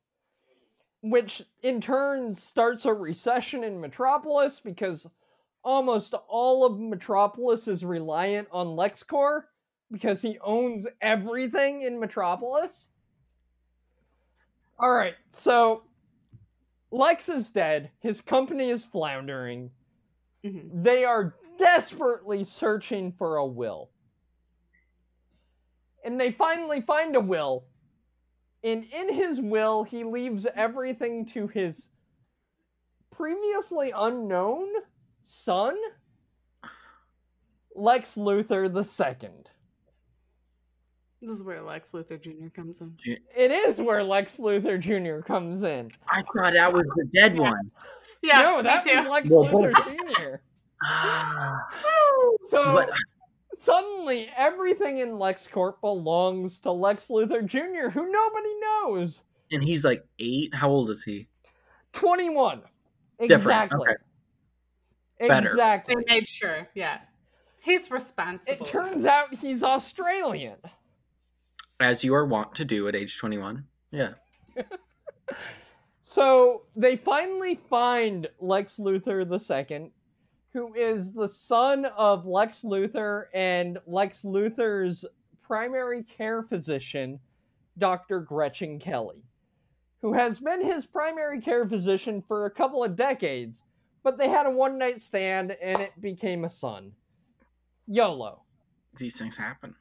[1.02, 5.06] which in turn starts a recession in Metropolis because
[5.65, 9.43] almost all of Metropolis is reliant on LexCorp
[9.91, 12.89] because he owns everything in Metropolis.
[14.80, 15.84] All right, so
[16.91, 17.89] Lex is dead.
[17.99, 19.71] His company is floundering.
[20.43, 20.84] Mhm.
[20.84, 23.89] They are desperately searching for a will.
[26.04, 27.65] And they finally find a will.
[28.63, 31.89] And in his will, he leaves everything to his
[33.12, 34.67] previously unknown
[35.25, 35.75] son,
[37.75, 39.49] Lex Luthor the second.
[41.21, 42.49] This is where Lex Luthor Jr.
[42.53, 42.93] comes in.
[43.05, 45.25] It is where Lex Luthor Jr.
[45.25, 45.89] comes in.
[46.09, 47.71] I thought that was the dead one.
[48.21, 48.95] Yeah, no, me that too.
[48.95, 50.35] was Lex Well, Luthor both- Jr.
[50.83, 51.57] Ah,
[52.43, 52.91] So but
[53.55, 59.21] suddenly everything in LexCorp belongs to Lex Luthor Jr., who nobody knows.
[59.51, 60.53] and he's like eight.
[60.53, 61.27] How old is he?
[61.93, 62.61] 21.
[63.19, 63.79] Different, Exactly.
[63.88, 63.95] okay.
[65.19, 65.49] Better.
[65.49, 65.95] Exactly.
[65.95, 66.67] They made sure.
[66.75, 66.99] Yeah,
[67.62, 68.65] he's responsible.
[68.65, 70.58] It turns out he's Australian.
[71.80, 73.65] As you are wont to do at age twenty-one.
[73.91, 74.13] Yeah.
[76.08, 79.91] So they finally find Lex Luthor II,
[80.54, 85.04] who is the son of Lex Luthor and Lex Luthor's
[85.41, 87.19] primary care physician,
[87.80, 88.19] Dr.
[88.19, 89.23] Gretchen Kelly,
[89.99, 93.63] who has been his primary care physician for a couple of decades,
[94.06, 96.91] but they had a one night stand and it became a son.
[97.88, 98.44] YOLO.
[98.96, 99.76] These things happen.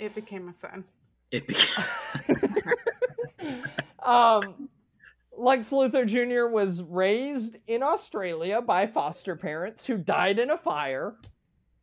[0.00, 0.84] It became a son.
[1.30, 1.84] It became.
[4.02, 4.68] um,
[5.36, 6.52] Lex Luthor Jr.
[6.52, 11.14] was raised in Australia by foster parents who died in a fire.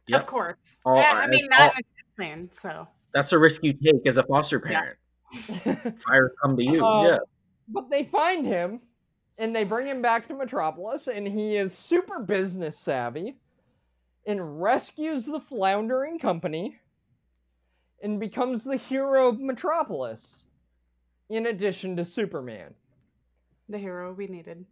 [0.08, 0.20] Yep.
[0.20, 0.82] Of course.
[0.86, 2.50] All- I, I mean, not in a plan.
[2.52, 4.82] So That's a risk you take as a foster Yeah.
[4.82, 4.98] parent.
[6.02, 6.86] Fires come to you.
[6.86, 7.18] Um, yeah.
[7.70, 8.82] But they find him
[9.38, 13.36] and they bring him back to Metropolis, and he is super business savvy
[14.28, 16.80] and rescues the floundering company
[18.02, 20.46] and becomes the hero of Metropolis,
[21.30, 22.74] in addition to Superman.
[23.70, 24.66] the hero we needed.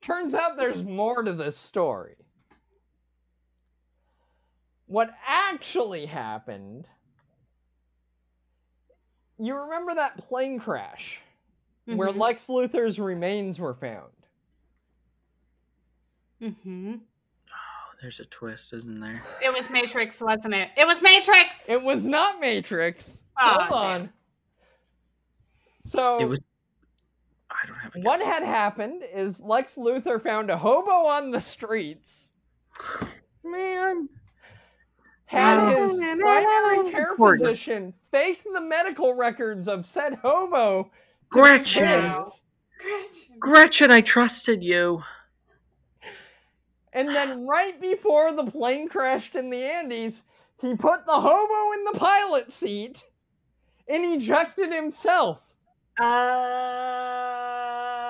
[0.00, 2.16] Turns out there's more to this story.
[4.86, 6.86] What actually happened
[9.38, 11.20] you remember that plane crash
[11.86, 12.18] where Mhm.
[12.18, 14.12] Lex Luthor's remains were found?
[16.40, 17.00] Mhm.
[17.50, 19.22] Oh, there's a twist, isn't there?
[19.42, 20.70] It was Matrix, wasn't it?
[20.76, 21.68] It was Matrix.
[21.68, 23.22] It was not Matrix.
[23.38, 24.00] Aw, Hold on.
[24.00, 24.12] damn.
[25.78, 26.40] So It was.
[27.50, 31.40] I don't have a what had happened is Lex Luthor found a hobo on the
[31.40, 32.32] streets,
[33.44, 34.08] Man.
[35.26, 35.68] had Oh.
[35.88, 40.90] his primary care Poor physician fake the medical records of said hobo.
[41.32, 42.10] To be Gretchen.
[42.10, 42.42] his,
[42.78, 43.38] Gretchen.
[43.38, 45.02] Gretchen, I trusted you.
[46.92, 50.22] And then right before the plane crashed in the Andes,
[50.60, 53.04] he put the hobo in the pilot seat
[53.88, 55.52] and ejected himself.
[56.00, 56.04] Uh,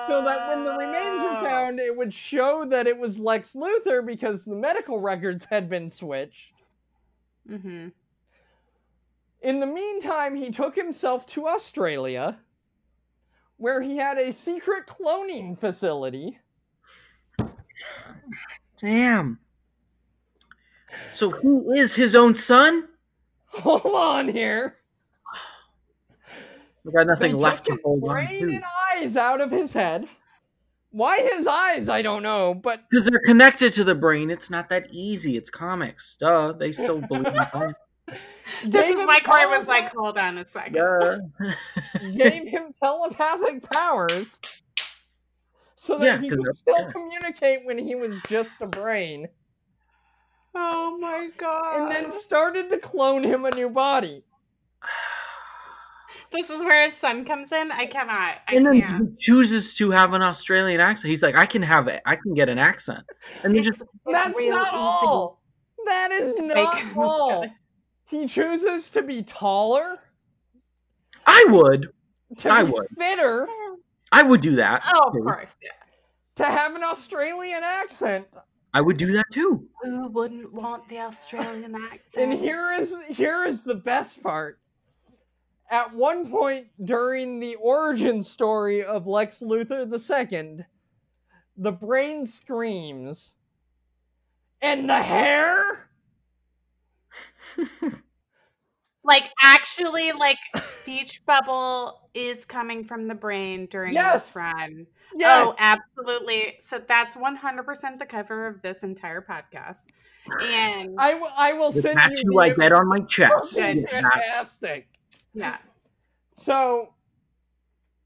[0.07, 4.05] So that when the remains were found, it would show that it was Lex Luthor
[4.05, 6.53] because the medical records had been switched.
[7.49, 7.89] Mm-hmm.
[9.41, 12.39] In the meantime, he took himself to Australia,
[13.57, 16.39] where he had a secret cloning facility.
[18.79, 19.39] Damn.
[21.11, 22.87] So who is his own son?
[23.47, 24.77] Hold on here.
[26.83, 28.63] We got nothing They left to hold on brain and
[28.95, 30.07] eyes out of his head.
[30.91, 31.89] Why his eyes?
[31.89, 34.29] I don't know, but Because they're connected to the brain.
[34.29, 35.35] It's not that easy.
[35.35, 36.15] It's comics.
[36.17, 36.53] Duh.
[36.53, 37.75] They still believe in.
[38.65, 40.73] This is him why Corey was like, "Hold on a second.
[40.75, 41.17] Duh.
[42.17, 44.39] gave him telepathic powers
[45.75, 46.91] so that Yeah, he 'cause could still yeah.
[46.91, 49.27] communicate when he was just a brain,
[50.55, 51.81] Oh my god!
[51.81, 54.23] and then started to clone him a new body.
[56.31, 57.71] this is where his son comes in.
[57.71, 58.37] I cannot.
[58.47, 59.09] I and then can't.
[59.09, 61.09] he chooses to have an Australian accent.
[61.09, 62.01] He's like, I can have it.
[62.05, 63.03] I can get an accent.
[63.43, 65.41] And then It's, just that's not easy all.
[65.85, 67.45] That is not make all.
[68.07, 69.99] Australian- He chooses to be taller,
[71.25, 71.89] I would.
[72.37, 72.87] to I be would.
[72.97, 73.47] fitter,
[74.11, 74.83] I would do that.
[74.93, 75.21] Oh, of too.
[75.21, 75.69] course, yeah.
[76.35, 78.27] to have an Australian accent.
[78.73, 79.67] I would do that too.
[79.81, 82.31] Who wouldn't want the Australian accent?
[82.31, 84.59] And here is here is the best part.
[85.69, 90.63] At one point during the origin story of Lex Luthor II,
[91.57, 93.33] the brain screams,
[94.61, 95.86] and the hair.
[99.03, 104.27] like actually, like speech bubble is coming from the brain during Yes.
[104.27, 104.85] this run.
[104.89, 106.55] Oh, yes, Oh, absolutely.
[106.59, 109.87] So that's one hundred percent the cover of this entire podcast.
[110.41, 113.55] And I, w- I will The send tattoo you I the get on my chest.
[113.63, 113.87] Good.
[113.89, 114.87] Fantastic.
[115.33, 115.57] yeah,
[116.33, 116.93] So,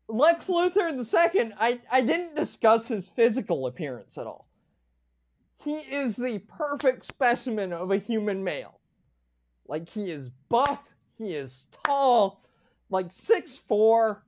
[0.07, 4.47] Lex Luthor II, I, I didn't discuss his physical appearance at all.
[5.63, 8.80] He is the perfect specimen of a human male.
[9.71, 10.81] Like, he is buff,
[11.17, 12.43] he is tall,
[12.89, 14.25] like six four.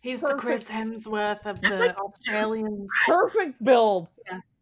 [0.00, 2.88] he's the Chris Hemsworth of the like- Australians.
[3.06, 4.08] perfect build,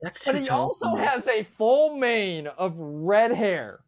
[0.03, 0.61] That's but too he tall.
[0.69, 1.05] also for me.
[1.05, 3.85] has a full mane of red hair.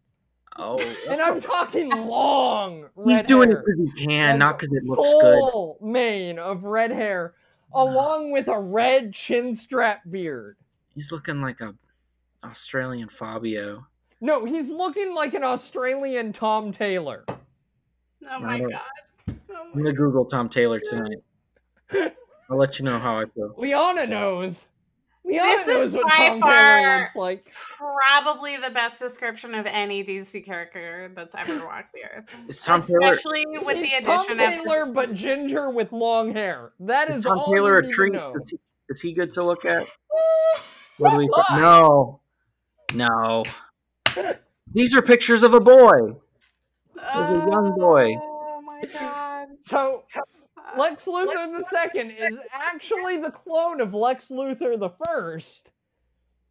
[0.56, 0.78] Oh,
[1.10, 3.58] And I'm talking long red he's doing hair.
[3.58, 5.50] it because he can, Like, not because it looks good.
[5.50, 7.34] full mane of red hair,
[7.74, 10.56] along with a red chin strap beard.
[10.94, 11.74] He's looking like a
[12.44, 13.84] Australian Fabio.
[14.20, 17.24] No, he's looking like an Australian Tom Taylor.
[17.28, 18.80] Oh my god.
[19.28, 19.34] Oh
[19.74, 21.18] I'm gonna Google Tom Taylor tonight.
[22.50, 23.54] I'll let you know how I feel.
[23.56, 24.66] Liana knows.
[25.24, 27.52] Liana This knows is what by Tom far- Taylor looks like.
[27.52, 32.24] Probably the best description of any DC character that's ever walked the earth.
[32.48, 36.32] Is Tom Taylor Especially with He's the addition Tom of Taylor, but ginger with long
[36.32, 36.72] hair.
[36.80, 38.14] That is, is Tom all Taylor a need treat?
[38.14, 39.86] Is he, is he good to look at?
[40.98, 41.28] What do we?
[41.50, 42.20] No,
[42.94, 43.42] no.
[44.72, 46.16] These are pictures of a boy.
[46.98, 47.18] a
[47.50, 48.14] young boy.
[48.20, 49.48] Oh my god.
[49.64, 50.20] So uh,
[50.78, 55.70] Lex Luthor the second is actually the clone of Lex Luthor the first,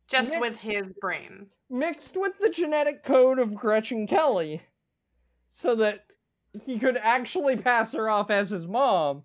[0.08, 1.48] Just Mixed- with his brain.
[1.70, 4.62] mixed with the genetic code of Gretchen Kelly,
[5.50, 6.06] so that
[6.66, 9.24] he could actually pass her off as his mom,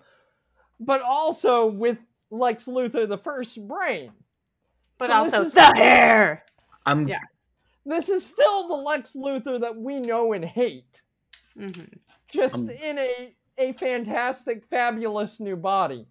[0.81, 1.99] but also with
[2.31, 4.11] Lex Luthor the first brain.
[4.99, 6.45] But So also this the hair.
[6.87, 7.07] I'm.
[7.09, 7.21] Yeah.
[7.91, 11.01] This is still the Lex Luthor that we know and hate,
[11.59, 11.70] hmm
[12.28, 16.07] just Um, in a a fantastic, fabulous new body.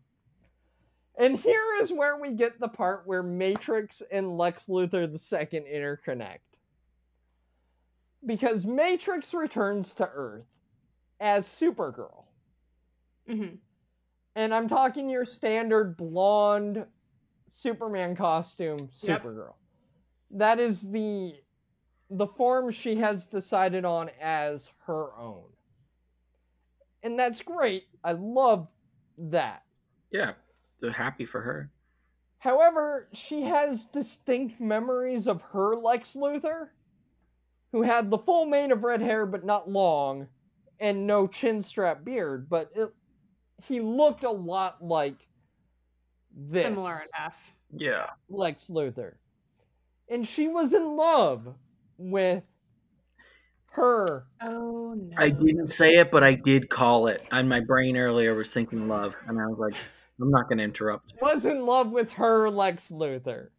[1.18, 6.40] And here is where we get the part where Matrix and Lex Luthor II interconnect.
[8.26, 10.46] Because Matrix returns to Earth
[11.22, 12.26] as Supergirl.
[13.26, 13.56] hmm
[14.36, 16.86] And I'm talking your standard blonde
[17.50, 19.24] Superman costume Yep.
[19.24, 19.56] Supergirl.
[20.32, 21.34] That is the
[22.10, 25.46] the form she has decided on as her own.
[27.04, 28.68] And that's great I love
[29.18, 29.64] that.
[30.12, 30.34] Yeah,
[30.82, 31.70] they're happy for her.
[32.40, 36.70] However, she has distinct memories of her Lex Luthor,
[37.72, 40.28] who had the full mane of red hair but not long,
[40.80, 42.94] and no chin strap beard, but it,
[43.66, 45.28] he looked a lot like
[46.34, 47.54] this Similar enough.
[47.76, 48.08] Yeah.
[48.30, 49.16] Lex Luthor.
[50.10, 51.54] And she was in love
[52.00, 52.44] with
[53.72, 54.26] her.
[54.42, 55.16] Oh no.
[55.18, 57.24] I didn't say it, but I did call it.
[57.32, 59.76] And my brain earlier was thinking love, and I was like,
[60.22, 61.14] I'm not going to interrupt.
[61.22, 63.50] Was in love with her Lex Luthor.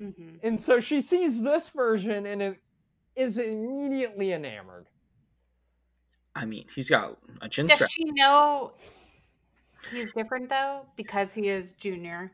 [0.00, 2.58] hmm And so she sees this version and it
[3.16, 4.86] is immediately enamored.
[6.34, 7.90] I mean, he's got a chin Does strap.
[7.90, 8.72] she know
[9.90, 12.32] he's different though because he is junior?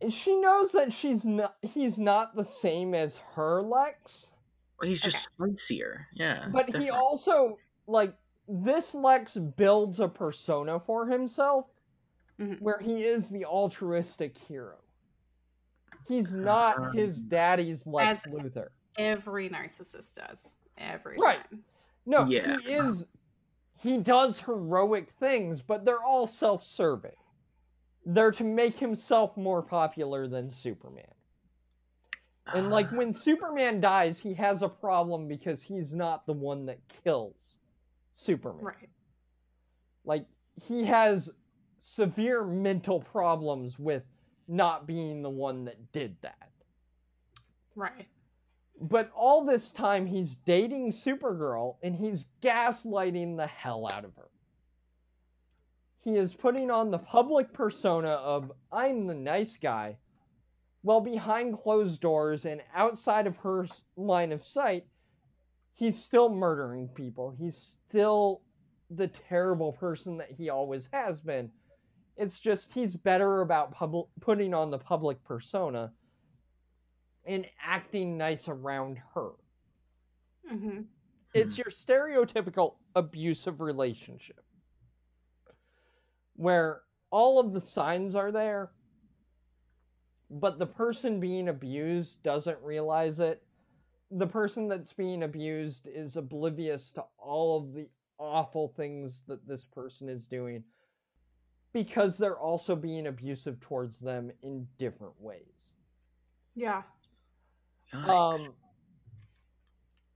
[0.00, 4.32] And she knows that she's not he's not the same as her Lex,
[4.82, 6.06] He's just spicier.
[6.14, 6.48] Yeah.
[6.52, 8.14] but he also like
[8.48, 11.66] this Lex builds a persona for himself
[12.38, 12.60] Mhm.
[12.60, 14.76] where he is the altruistic hero.
[16.08, 18.68] He's not his Um, daddy's Lex As- Luthor.
[18.98, 20.56] Every narcissist does.
[20.76, 21.48] Every Right.
[21.50, 21.64] time.
[22.06, 22.58] No, Yeah.
[22.58, 23.06] he is
[23.76, 27.16] he does heroic things, but they're all self-serving.
[28.06, 31.12] They're to make himself more popular than Superman.
[32.52, 36.78] And like when Superman dies, he has a problem because he's not the one that
[37.02, 37.58] kills
[38.14, 38.64] Superman.
[38.64, 38.90] Right.
[40.04, 40.26] Like
[40.60, 41.30] he has
[41.78, 44.02] severe mental problems with
[44.46, 46.50] not being the one that did that.
[47.74, 48.06] Right.
[48.80, 54.28] But all this time he's dating Supergirl and he's gaslighting the hell out of her.
[56.00, 59.96] He is putting on the public persona of I'm the nice guy,
[60.84, 63.66] while behind closed doors and outside of her
[63.96, 64.84] line of sight,
[65.72, 67.34] he's still murdering people.
[67.38, 67.56] He's
[67.88, 68.42] still
[68.90, 71.50] the terrible person that he always has been.
[72.18, 75.90] It's just he's better about pub- putting on the public persona
[77.24, 79.30] and acting nice around her.
[80.46, 80.82] hmm
[81.32, 84.44] It's your stereotypical abusive relationship
[86.36, 88.70] where all of the signs are there,
[90.34, 93.42] but the person being abused doesn't realize it.
[94.10, 99.64] The person that's being abused is oblivious to all of the awful things that this
[99.64, 100.62] person is doing
[101.72, 105.74] because they're also being abusive towards them in different ways.
[106.54, 106.82] Yeah.
[107.92, 108.08] yikes.
[108.08, 108.52] Um,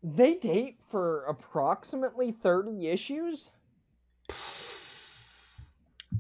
[0.03, 3.51] they date for approximately 30 issues.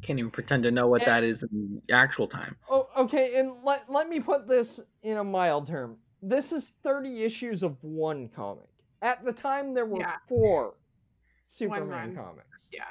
[0.03, 2.57] Can't even pretend to know what and- that is in actual time.
[2.69, 5.97] Oh, okay, and let, let me put this in a mild term.
[6.23, 8.69] This is 30 issues of one comic.
[9.03, 10.17] At the time, there were Yeah.
[10.29, 10.75] four
[11.47, 12.69] Superman comics.
[12.73, 12.83] Yeah.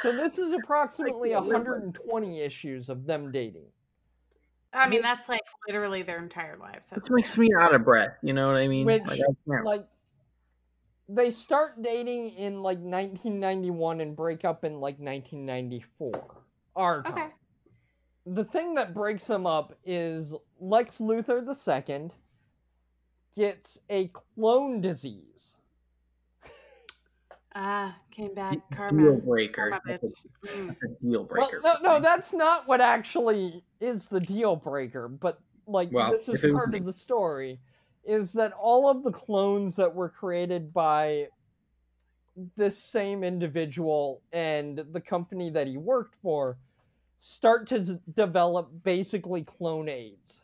[0.00, 3.66] So this is approximately can't live 120 issues of them dating.
[4.72, 6.88] I mean, that's like literally their entire lives.
[6.90, 8.18] This makes me out of breath.
[8.22, 8.84] You know what I mean?
[8.84, 9.20] Which, Like,
[9.50, 9.86] I Like,
[11.08, 16.42] they start dating in like 1991 and break up in like 1994.
[16.74, 17.12] Our time.
[17.12, 17.26] Okay.
[18.26, 22.10] The thing that breaks them up is Lex Luthor II
[23.36, 25.56] gets a clone disease.
[27.54, 28.58] Ah, came back.
[28.90, 29.70] deal breaker.
[29.70, 30.46] Karma, That's a.
[30.48, 30.68] Mm.
[30.68, 35.40] that's a deal Well, no, no, that's not what actually is the deal breaker, but
[35.66, 37.58] like Well, this is if it was part of the story
[38.04, 41.28] is that all of the clones that were created by
[42.56, 46.58] this same individual and the company that he worked for
[47.20, 50.40] start to s- develop basically clone AIDS.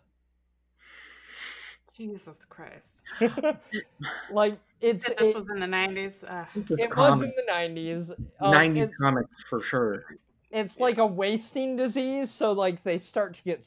[1.94, 3.04] Jesus Christ.
[4.32, 6.24] like it's this it- was in the 90s.
[6.28, 7.24] Uh, This is It was common.
[7.28, 8.10] in the nineties.
[8.40, 10.04] 90 comics for sure.
[10.50, 13.66] It's like a wasting disease, so like they start to get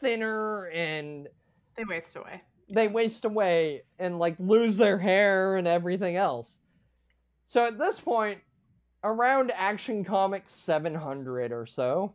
[0.00, 1.28] thinner and
[1.76, 2.42] they waste away.
[2.70, 6.58] they waste away and like lose their hair and everything else.
[7.46, 8.38] So at this point,
[9.04, 12.14] around Action Comics 700 or so,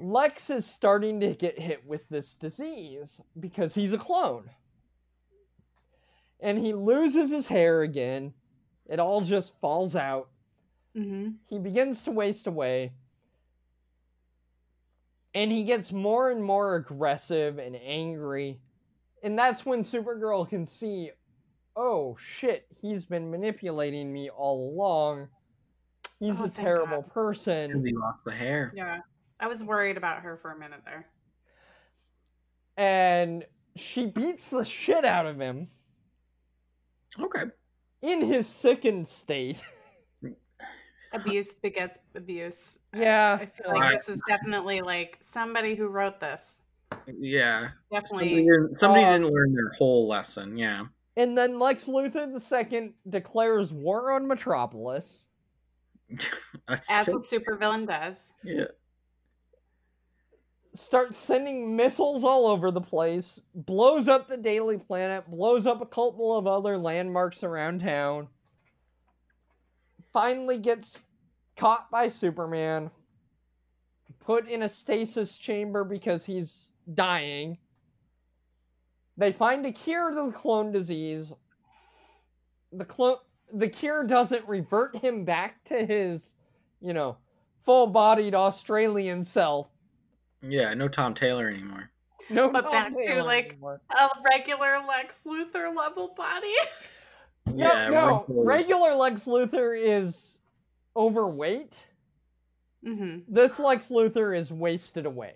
[0.00, 4.50] Lex is starting to get hit with this disease because he's a clone.
[6.40, 8.34] And he loses his hair again.
[8.86, 10.28] It all just falls out.
[10.94, 12.92] hmm He begins to waste away.
[15.34, 18.60] And he gets more and more aggressive and angry.
[19.22, 21.10] And that's when Supergirl can see
[21.76, 25.28] oh shit, he's been manipulating me all along.
[26.20, 27.12] He's Oh, a thank terrible God.
[27.12, 27.58] person.
[27.60, 28.72] Because he lost the hair.
[28.76, 29.00] Yeah.
[29.40, 31.08] I was worried about her for a minute there.
[32.76, 33.44] And
[33.76, 35.68] she beats the shit out of him
[37.18, 37.44] Okay.
[38.02, 39.62] in his sickened state.
[41.12, 42.78] abuse begets abuse.
[42.94, 43.98] Yeah, I feel like Right.
[43.98, 46.62] this is definitely like somebody who wrote this.
[47.06, 47.68] Yeah.
[47.90, 48.34] Somebody, Definitely.
[48.44, 50.56] didn't, somebody Uh, didn't learn their whole lesson.
[50.56, 50.84] Yeah.
[51.16, 55.26] And then Lex Luthor II declares war on Metropolis.
[56.68, 58.34] As so- a supervillain does.
[58.42, 58.64] yeah.
[60.74, 65.86] starts sending missiles all over the place, blows up the Daily Planet, blows up a
[65.86, 68.28] couple of other landmarks around town,
[70.12, 70.98] finally gets
[71.56, 72.90] caught by Superman,
[74.20, 77.56] put in a stasis chamber because he's dying.
[79.16, 81.32] They find a cure to the clone disease.
[82.72, 83.16] The clone
[83.52, 86.34] the cure doesn't revert him back to his,
[86.80, 87.16] you know,
[87.64, 89.68] full-bodied Australian self.
[90.42, 90.74] Yeah.
[90.74, 91.90] No Tom Taylor anymore.
[92.30, 93.80] No, But Tom back to, like, anymore.
[93.90, 96.52] A regular Lex Luthor level body.
[97.46, 97.88] no, yeah.
[97.90, 98.24] no.
[98.26, 100.38] regular- Regular Lex Luthor is
[100.96, 101.78] overweight.
[102.84, 105.34] hmm This Lex Luthor is wasted away.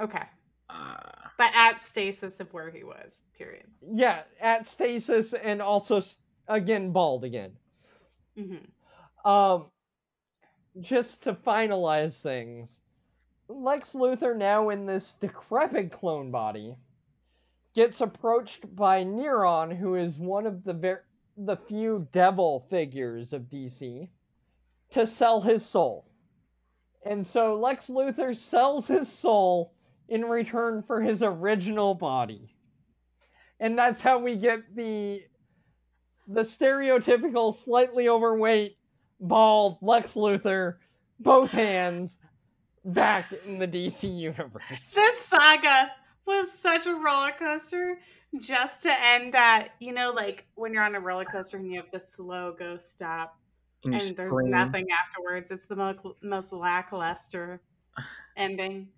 [0.00, 0.22] Okay.
[0.68, 3.66] Uh, But at stasis of where he was, period.
[3.94, 6.00] Yeah, at stasis and also
[6.48, 7.52] again bald again.
[8.36, 8.56] hmm
[9.28, 9.66] Um,
[10.80, 12.80] just to finalize things,
[13.48, 16.76] Lex Luthor, now in this decrepit clone body,
[17.74, 21.04] gets approached by Neron, who is one of the ver-
[21.36, 24.08] the few devil figures of DC,
[24.90, 26.06] to sell his soul.
[27.04, 29.72] And so Lex Luthor sells his soul
[30.08, 32.54] in return for his original body.
[33.60, 35.22] And that's how we get the
[36.28, 38.76] the stereotypical slightly overweight
[39.20, 40.74] bald Lex Luthor,
[41.20, 42.18] both hands,
[42.84, 44.90] back in the DC universe.
[44.94, 45.92] This saga
[46.26, 47.98] was such a roller coaster
[48.40, 51.76] just to end at, you know, like when you're on a roller coaster and you
[51.80, 53.38] have the slow go stop
[53.84, 55.50] and and there's nothing afterwards.
[55.50, 57.60] It's the mo- most lackluster
[58.36, 58.88] ending.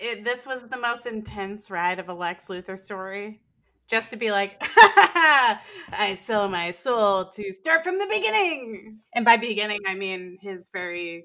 [0.00, 3.40] It, this was the most intense ride of a Lex Luthor story.
[3.88, 8.98] Just to be like, I sell my soul to start from the beginning.
[9.14, 11.24] And by beginning, I mean his very,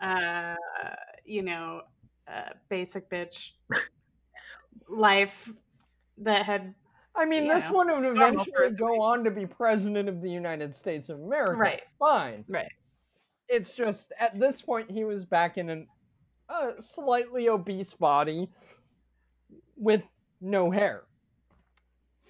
[0.00, 0.56] uh,
[1.24, 1.82] you know,
[2.26, 3.50] uh, basic bitch
[4.88, 5.52] life
[6.18, 6.74] that had,
[7.14, 10.74] I mean, this know, one would eventually go on to be president of the United
[10.74, 11.56] States of America.
[11.56, 11.82] Right.
[12.00, 12.44] Fine.
[12.48, 12.66] right.
[13.48, 15.86] It's just at this point he was back in an,
[16.48, 18.48] a slightly obese body
[19.76, 20.04] with
[20.40, 21.04] no hair.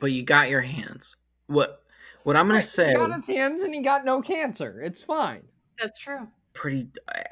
[0.01, 1.17] but you got your hands.
[1.47, 1.83] What?
[2.25, 2.89] What I'm gonna Right, say?
[2.89, 4.81] He got his hands and he got no cancer.
[4.83, 5.43] It's fine.
[5.81, 6.29] That's true.
[6.55, 7.23] pretty uh,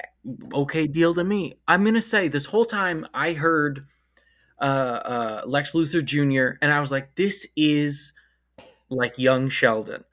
[0.53, 1.55] okay deal to me.
[1.67, 3.85] I'm gonna say this whole time I heard
[4.59, 6.57] uh, uh, Lex Luthor Jr.
[6.61, 8.13] and I was like, this is
[8.89, 10.03] like young Sheldon.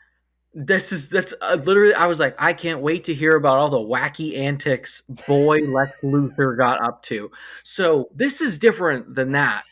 [0.60, 1.94] This is that's uh, literally.
[1.94, 5.92] I was like, I can't wait to hear about all the wacky antics boy Lex
[6.02, 7.30] Luthor got up to.
[7.62, 9.62] So this is different than that.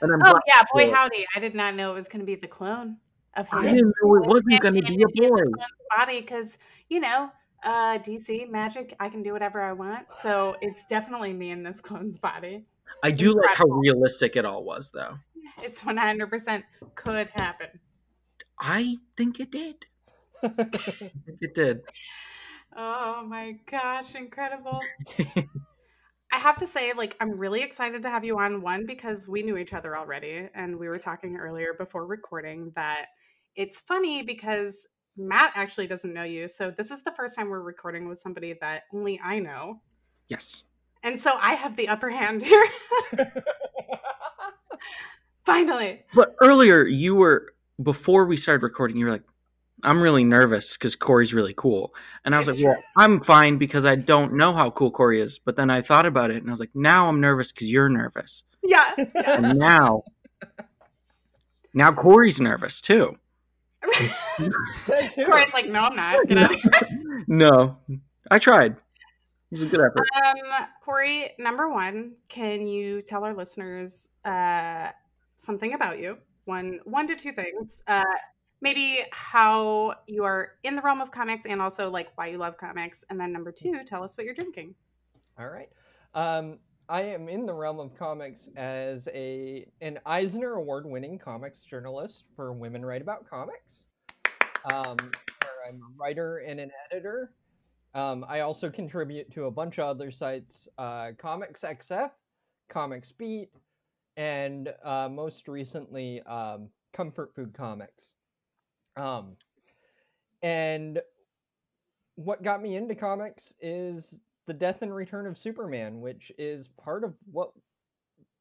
[0.00, 0.62] And I'm Oh, yeah.
[0.72, 1.24] Boy, howdy.
[1.36, 2.96] I did not know it was going to be the clone
[3.36, 3.58] of him.
[3.60, 5.28] I didn't know it wasn't going to be a boy.
[5.28, 5.54] clone's
[5.96, 6.58] body because
[6.88, 7.30] you know
[7.64, 11.80] uh dc magic i can do whatever i want so it's definitely me in this
[11.80, 12.64] clone's body
[13.02, 15.18] I do like how realistic it all was, though.
[15.62, 16.62] it's 100%
[16.94, 17.68] could happen
[18.58, 19.86] I think it did.
[21.40, 21.80] It did.
[22.76, 24.80] oh my gosh incredible
[26.32, 29.42] i have to say like i'm really excited to have you on one because we
[29.42, 33.06] knew each other already and we were talking earlier before recording that
[33.54, 37.60] it's funny because matt actually doesn't know you so this is the first time we're
[37.60, 39.80] recording with somebody that only i know
[40.28, 40.64] Yes.
[41.02, 42.64] And so I have the upper hand here.
[45.44, 46.02] Finally.
[46.14, 48.96] But earlier, you were before we started recording.
[48.96, 49.24] You were like,
[49.84, 53.58] "I'm really nervous because Corey's really cool," and I was It's like, "Well, I'm fine
[53.58, 56.48] because I don't know how cool Corey is." But then I thought about it, and
[56.48, 58.92] I was like, "Now I'm nervous because you're nervous, Yeah.
[58.98, 59.06] yeah.
[59.26, 60.02] and now,
[61.72, 63.16] now Corey's nervous too."
[64.36, 66.26] Corey's like, no, I'm not.
[66.26, 66.54] Get out.
[67.26, 67.76] No,
[68.30, 68.72] I tried.
[68.72, 68.80] It
[69.50, 70.06] was a good effort.
[70.24, 74.88] Um, Corey, number one, can you tell our listeners uh,
[75.36, 76.18] something about you?
[76.44, 77.82] One, one to two things.
[77.86, 78.04] Uh,
[78.64, 82.56] maybe how you are in the realm of comics, and also like why you love
[82.56, 83.04] comics.
[83.10, 84.74] And then number two, tell us what you're drinking.
[85.38, 85.68] All right.
[86.14, 86.58] Um,
[86.88, 92.52] I am in the realm of comics as a an Eisner Award-winning comics journalist for
[92.52, 93.86] Women Write About Comics.
[94.72, 97.32] Um, where I'm a writer and an editor.
[97.94, 102.10] Um, I also contribute to a bunch of other sites, uh, Comics XF,
[102.70, 103.50] Comics Beat,
[104.16, 108.14] and uh, most recently, um, Comfort Food Comics.
[108.96, 109.36] Um,
[110.42, 111.00] and
[112.16, 117.02] what got me into comics is the death and return of Superman, which is part
[117.04, 117.52] of what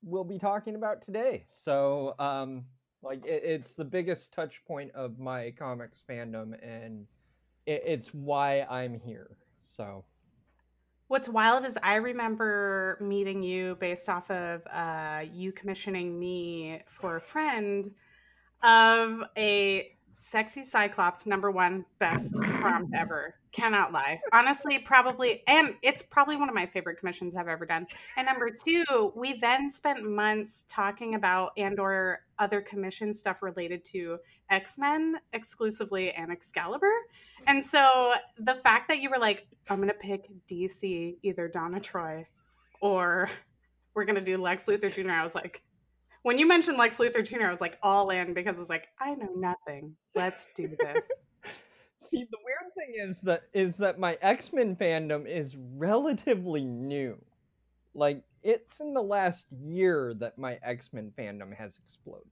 [0.03, 1.43] we'll be talking about today.
[1.47, 2.65] So, um,
[3.01, 7.07] like, it, it's the biggest touch point of my comics fandom, and
[7.65, 9.37] it, it's why I'm here.
[9.63, 10.03] So,
[11.07, 17.17] What's wild is I remember meeting you based off of uh, you commissioning me for
[17.17, 17.93] a friend
[18.63, 23.35] of a sexy Cyclops number one best prompt ever.
[23.51, 24.19] Cannot lie.
[24.31, 27.85] Honestly, probably, and it's probably one of my favorite commissions I've ever done.
[28.17, 33.83] And number two, we then spent months talking about and or other commission stuff related
[33.85, 34.17] to
[34.49, 36.91] X Men exclusively and Excalibur.
[37.45, 42.25] And so the fact that you were like, I'm gonna pick DC, either Donna Troy
[42.81, 43.29] or
[43.93, 45.11] we're gonna do Lex Luthor Jr.
[45.11, 45.61] I was like,
[46.23, 49.13] when you mentioned Lex Luthor Jr., I was like all in because it's like, I
[49.15, 49.95] know nothing.
[50.15, 51.09] Let's do this.
[51.99, 57.17] See, the weird thing is that is that my X-Men fandom is relatively new.
[57.93, 62.27] Like it's in the last year that my X-Men fandom has exploded.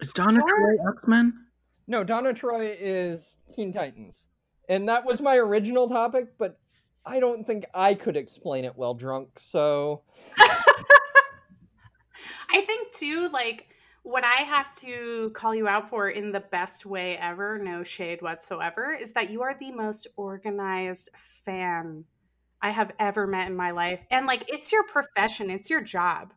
[0.00, 0.48] Is Donna What?
[0.48, 1.46] Troy X Men?
[1.86, 4.26] No, Donna Troy is Teen Titans.
[4.68, 6.58] And that was my original topic, but
[7.06, 10.02] I don't think I could explain it well drunk, so
[12.50, 13.68] I think too, like
[14.02, 18.22] what I have to call you out for in the best way ever, no shade
[18.22, 21.10] whatsoever, is that you are the most organized
[21.44, 22.04] fan
[22.62, 24.00] I have ever met in my life.
[24.10, 26.32] And like it's your profession, it's your job.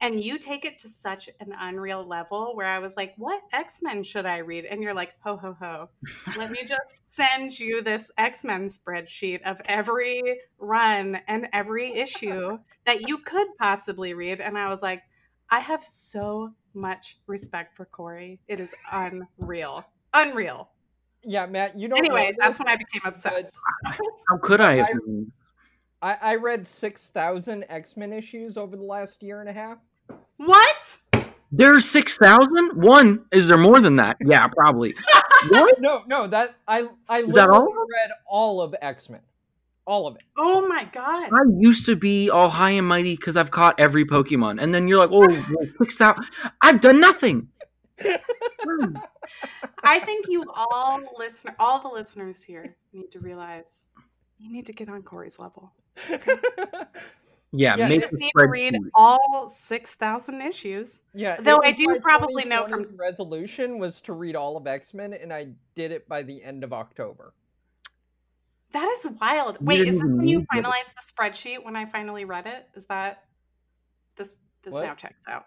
[0.00, 3.80] And you take it to such an unreal level where I was like, what X
[3.80, 4.66] Men should I read?
[4.66, 5.88] And you're like, ho, ho, ho.
[6.36, 12.58] Let me just send you this X Men spreadsheet of every run and every issue
[12.84, 14.42] that you could possibly read.
[14.42, 15.02] And I was like,
[15.50, 18.40] I have so much respect for Corey.
[18.48, 19.84] It is unreal.
[20.12, 20.68] Unreal.
[21.22, 23.58] yeah, Matt, you don't Anyway, know that's when I became obsessed.
[24.28, 24.88] How could I have?
[24.88, 24.98] I-
[26.02, 29.78] I, I read six thousand X-Men issues over the last year and a half.
[30.36, 30.98] What?
[31.50, 32.72] There's six thousand.
[32.82, 34.18] One is there more than that?
[34.20, 34.94] Yeah, probably.
[35.48, 35.80] what?
[35.80, 37.64] No, no, that I I Is that all?
[37.72, 39.22] read all of X-Men.
[39.86, 40.22] All of it.
[40.36, 41.30] Oh my god.
[41.32, 44.88] I used to be all high and mighty because I've caught every Pokemon, and then
[44.88, 45.20] you're like, oh,
[45.54, 46.24] well, six thousand.
[46.62, 47.48] I've done nothing.
[49.84, 53.84] I think you all listener all the listeners here need to realize
[54.38, 55.72] you need to get on Corey's level.
[57.56, 61.02] Yeah, Yeah, make You just need to read all six thousand issues.
[61.14, 61.36] yeah.
[61.40, 65.46] Though I do probably know from- resolution was to read all of X-Men, and I
[65.76, 67.32] did it by the end of October.
[68.74, 69.56] That is wild.
[69.60, 72.68] Wait, is this when you finalized the spreadsheet when I finally read it?
[72.74, 73.22] Is that
[74.16, 74.82] this this What?
[74.82, 75.46] now checks out.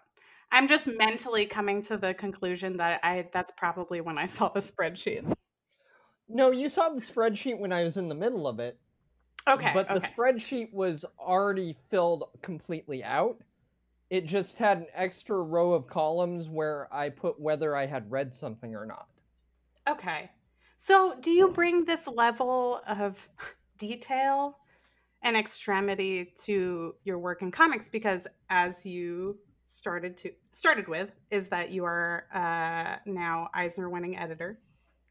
[0.50, 4.60] I'm just mentally coming to the conclusion that I that's probably when I saw the
[4.60, 5.30] spreadsheet.
[6.30, 8.78] No, you saw the spreadsheet when I was in the middle of it.
[9.46, 9.72] Okay.
[9.74, 13.38] But the spreadsheet was already filled completely out.
[14.08, 18.34] It just had an extra row of columns where I put whether I had read
[18.34, 19.06] something or not.
[19.86, 20.30] Okay.
[20.78, 23.28] So, do you bring this level of
[23.78, 24.58] detail
[25.22, 31.48] and extremity to your work in comics because as you started to started with is
[31.48, 34.60] that you are uh, now Eisner winning editor.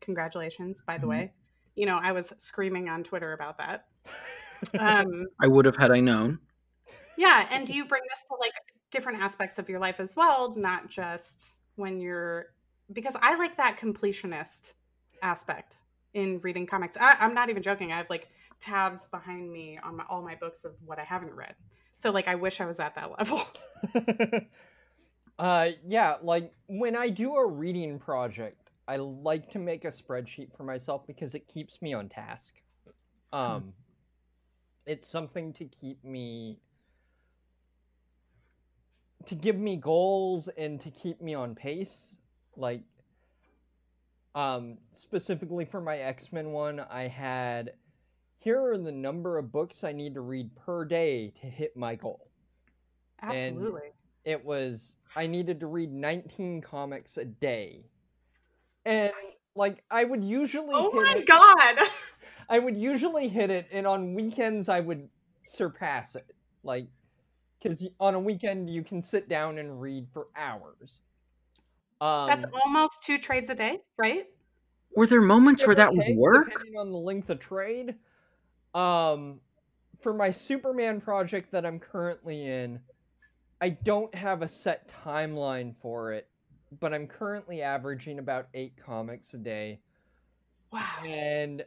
[0.02, 1.10] Congratulations, by the Mhm.
[1.10, 1.34] way.
[1.76, 3.88] You know, I was screaming on Twitter about that.
[4.80, 6.40] Um, I would have had I known.
[7.18, 8.54] yeah, and do you bring this to like
[8.92, 12.48] different aspects of your life as well, not just when you're
[12.94, 14.74] because I like that completionist
[15.22, 15.76] aspect
[16.14, 16.98] in reading comics.
[16.98, 17.92] I, I'm not even joking.
[17.92, 21.34] I have like tabs behind me on my, all my books of what I haven't
[21.34, 21.56] read.
[21.96, 23.44] So like I wish I was at that level.
[25.40, 30.56] uh yeah, like when I do a reading project, I like to make a spreadsheet
[30.56, 32.56] for myself because it keeps me on task.
[33.34, 33.74] Um
[34.86, 36.60] it's something to keep me
[39.26, 42.16] to give me goals and to keep me on pace.
[42.56, 42.82] Like
[44.38, 47.74] um specifically for my X-Men one, I had
[48.38, 51.96] here are the number of books I need to read per day to hit my
[51.96, 52.30] goal
[53.22, 53.90] Absolutely.
[54.26, 57.84] it was I needed to read 19 comics a day.
[58.86, 59.12] And
[59.56, 61.90] like I would usually oh my it, god.
[62.50, 65.10] I would usually hit it and on weekends I would
[65.44, 66.36] surpass it.
[66.64, 66.88] Like
[67.64, 71.02] cuz on a weekend you can sit down and read for hours.
[72.02, 74.26] Um That's almost two trades a day, right?
[74.96, 76.50] Were there moments where that would work?
[76.50, 77.96] depending on the length of trade.
[78.74, 79.42] Um,
[80.00, 82.80] for my Superman project that I'm currently in,
[83.62, 86.30] I don't have a set timeline for it,
[86.80, 89.82] but I'm currently averaging about eight comics a day,
[90.72, 91.04] Wow.
[91.06, 91.66] and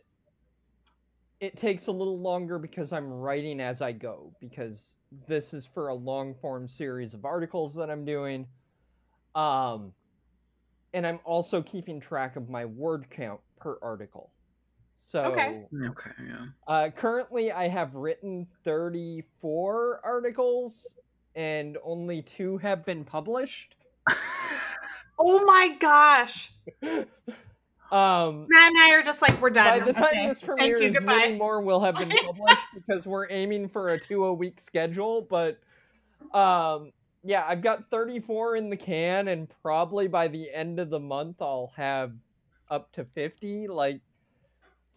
[1.41, 5.89] it takes a little longer because I'm writing as I go because this is for
[5.89, 8.47] a long form series of articles that I'm doing.
[9.35, 9.95] Um
[10.95, 14.31] and I'm also keeping track of my word count per article.
[14.99, 15.65] So Okay.
[15.87, 16.45] Okay, yeah.
[16.69, 20.95] uh, currently I have written 34 articles
[21.35, 23.77] and only two have been published.
[25.23, 26.51] Oh my gosh.
[27.93, 29.67] um Matt and I are just like, we're done.
[29.67, 29.89] by done.
[29.89, 30.29] the time Okay.
[30.29, 31.01] this Thank premieres, you.
[31.03, 35.21] many more will have been published because we're aiming for a two a week schedule.
[35.29, 35.59] But
[36.33, 41.01] um, yeah, I've got 34 in the can, and probably by the end of the
[41.01, 42.13] month, I'll have
[42.71, 43.69] up to 50.
[43.69, 44.01] Like,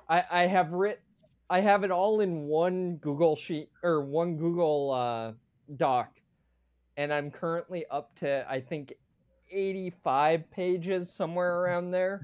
[0.10, 1.02] I I have writ,
[1.50, 5.34] I have it all in one Google sheet or one Google uh,
[5.76, 6.12] Doc,
[6.98, 8.94] and I'm currently up to I think
[9.52, 12.22] 85 pages somewhere around there.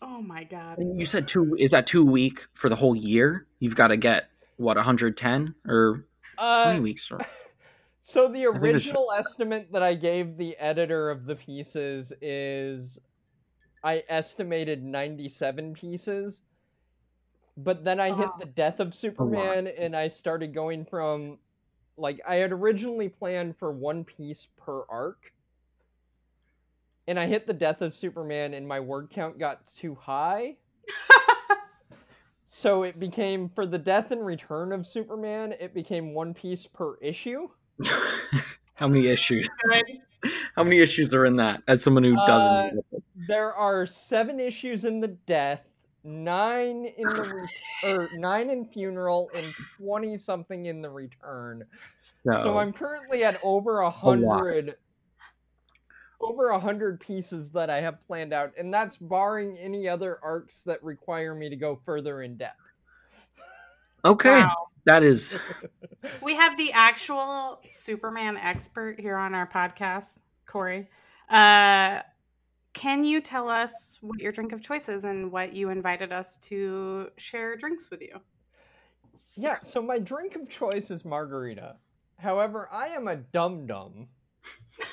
[0.00, 0.78] Oh my god.
[0.80, 1.54] You said two.
[1.58, 3.46] Is that two week for the whole year?
[3.60, 6.04] You've got to get what 110 or
[6.36, 7.10] how Uh, many weeks?
[7.10, 7.20] Or,
[8.04, 12.98] So the original estimate that I gave the editor of the pieces is
[13.84, 16.42] I estimated 97 pieces.
[17.56, 21.38] But then I hit the death of Superman and I started going from
[21.96, 25.32] like I had originally planned for one piece per arc.
[27.06, 30.56] And I hit the death of Superman and my word count got too high.
[32.44, 36.96] So it became for the death and return of Superman, it became one piece per
[36.96, 37.48] issue.
[38.74, 39.48] how many issues?
[40.54, 41.64] How many issues are in that?
[41.66, 42.84] As someone who Uh, doesn't.
[43.26, 45.62] There are seven issues in the death,
[46.04, 47.48] nine in the re-
[47.82, 51.64] or nine in funeral, and twenty something in the return.
[51.98, 54.76] so, So I'm currently at over a hundred,
[56.20, 60.62] over a hundred pieces that I have planned out, and that's barring any other arcs
[60.64, 62.60] that require me to go further in depth.
[64.04, 64.68] okay, Wow.
[64.84, 65.38] That is
[66.22, 70.88] We have the actual Superman expert here on our podcast, Corey.
[71.30, 72.00] Uh,
[72.72, 76.36] can you tell us what your drink of choice is and what you invited us
[76.38, 78.18] to share drinks with you?
[79.36, 79.58] Yeah.
[79.62, 81.76] So my drink of choice is margarita.
[82.18, 84.08] However, I am a dum dum.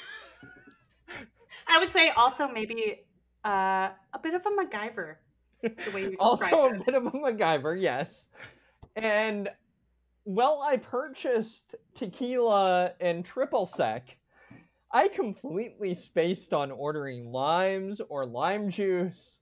[1.68, 3.06] I would say also maybe
[3.46, 5.16] uh, a bit of a MacGyver.
[5.62, 6.86] The way you also a it.
[6.86, 8.28] bit of a MacGyver, yes.
[8.96, 9.50] And
[10.30, 14.15] well, I purchased tequila and triple sec.
[14.93, 19.39] I completely spaced on ordering limes or lime juice,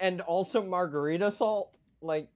[0.00, 1.76] and also margarita salt.
[2.00, 2.28] Like,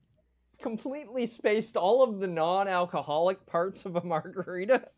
[0.61, 4.89] completely spaced all of the non-alcoholic parts of a margarita.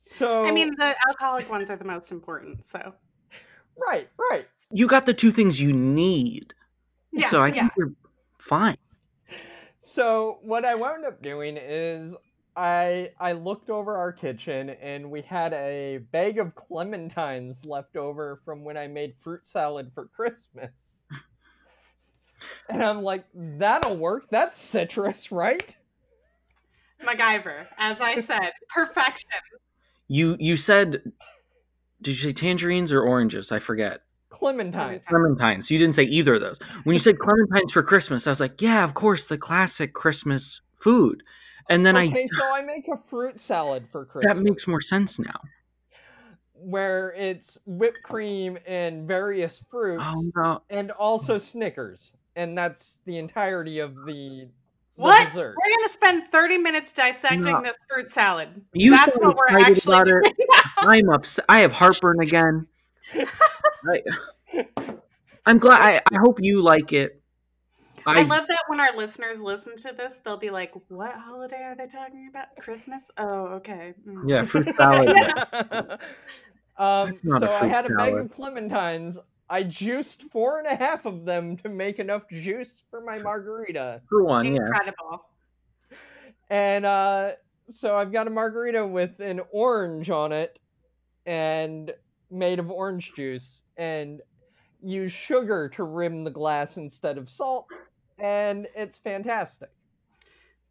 [0.00, 2.64] So I mean, the alcoholic ones are the most important.
[2.66, 2.94] So
[3.76, 4.48] right, right.
[4.72, 6.54] you got the two things you need.
[7.12, 7.60] yeah, so I yeah.
[7.60, 7.92] think you're
[8.38, 8.78] fine.
[9.80, 12.14] So what I wound up doing is
[12.56, 18.40] I I looked over our kitchen and we had a bag of clementines left over
[18.44, 20.70] from when I made fruit salad for Christmas.
[22.70, 24.30] And I'm like, that'll work.
[24.30, 25.76] That's citrus, right?
[27.06, 29.28] MacGyver, as I said, perfection.
[30.08, 31.02] You you said,
[32.00, 33.52] did you say tangerines or oranges?
[33.52, 34.00] I forget.
[34.30, 35.04] Clementines.
[35.04, 35.70] Clementines.
[35.70, 36.58] You didn't say either of those.
[36.84, 40.60] When you said clementines for Christmas, I was like, yeah, of course, the classic Christmas
[40.76, 41.22] food.
[41.68, 44.36] And then I okay, so I make a fruit salad for Christmas.
[44.36, 45.40] that makes more sense now.
[46.54, 50.62] where it's whipped cream and various fruits Oh no.
[50.70, 52.12] and also Snickers.
[52.36, 54.48] And that's the entirety of the, the
[54.96, 55.28] What?
[55.28, 55.56] dessert.
[55.62, 57.62] We're gonna spend 30 minutes dissecting No.
[57.62, 58.48] this fruit salad.
[58.74, 60.36] You That's what we're excited actually about it.
[60.36, 60.48] doing.
[60.78, 61.44] I'm upset.
[61.48, 62.66] I have heartburn again.
[63.14, 64.02] I,
[65.46, 65.80] I'm glad.
[65.80, 67.20] I, I hope you like it.
[68.06, 71.76] I love that when our listeners listen to this, they'll be like, "What holiday are
[71.76, 72.46] they talking about?
[72.58, 73.10] Christmas?
[73.18, 74.28] Oh, okay." Mm.
[74.28, 75.08] Yeah, fruit salad.
[76.78, 79.18] um, so I fruit had a bag of clementines.
[79.48, 84.00] I juiced four and a half of them to make enough juice for my margarita.
[84.08, 84.60] For one, yeah.
[84.60, 85.26] Incredible.
[86.48, 87.32] And uh,
[87.68, 90.58] so I've got a margarita with an orange on it
[91.26, 91.92] and
[92.30, 94.20] made of orange juice and
[94.82, 97.66] use sugar to rim the glass instead of salt.
[98.18, 99.70] And it's fantastic.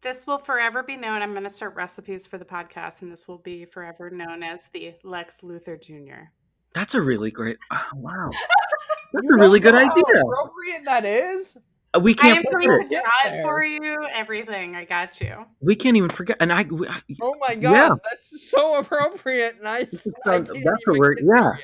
[0.02, 1.20] This will forever be known.
[1.20, 4.68] I'm going to start recipes for the podcast, and this will be forever known as
[4.68, 6.30] the Lex Luthor Jr.
[6.72, 7.58] That's a really great.
[7.70, 8.30] Oh, wow.
[9.12, 10.22] That's You a really good know how idea.
[10.22, 11.56] appropriate that is.
[12.00, 12.90] We I am going to it.
[12.90, 14.06] draw Get it for you.
[14.14, 14.76] Everything.
[14.76, 15.44] I got you.
[15.60, 16.36] We can't even forget.
[16.38, 17.94] And I, we- I Oh my god, Yeah.
[18.08, 19.60] that's so appropriate.
[19.62, 19.90] Nice.
[19.90, 21.52] This is so- that's a word- yeah.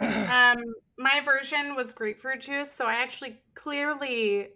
[0.00, 0.62] Um,
[0.98, 4.48] my version was grapefruit juice, so I actually clearly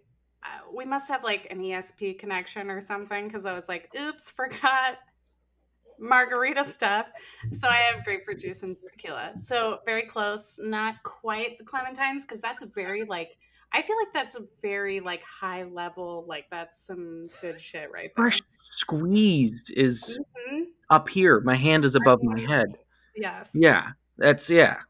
[0.43, 4.29] uh, we must have like an ESP connection or something because I was like, oops,
[4.35, 4.97] forgot
[5.99, 7.07] margarita stuff.
[7.53, 9.33] So I have grapefruit juice and tequila.
[9.37, 13.37] So very close, not quite the clementines because that's very like
[13.73, 18.11] I feel like that's a very like high level, like that's some good shit right
[18.15, 18.23] there.
[18.23, 20.67] Fresh squeezed is Mhm.
[20.89, 21.41] up here.
[21.41, 22.77] My hand is above my head.
[23.15, 23.51] Yes.
[23.53, 24.81] Yeah, that's yeah.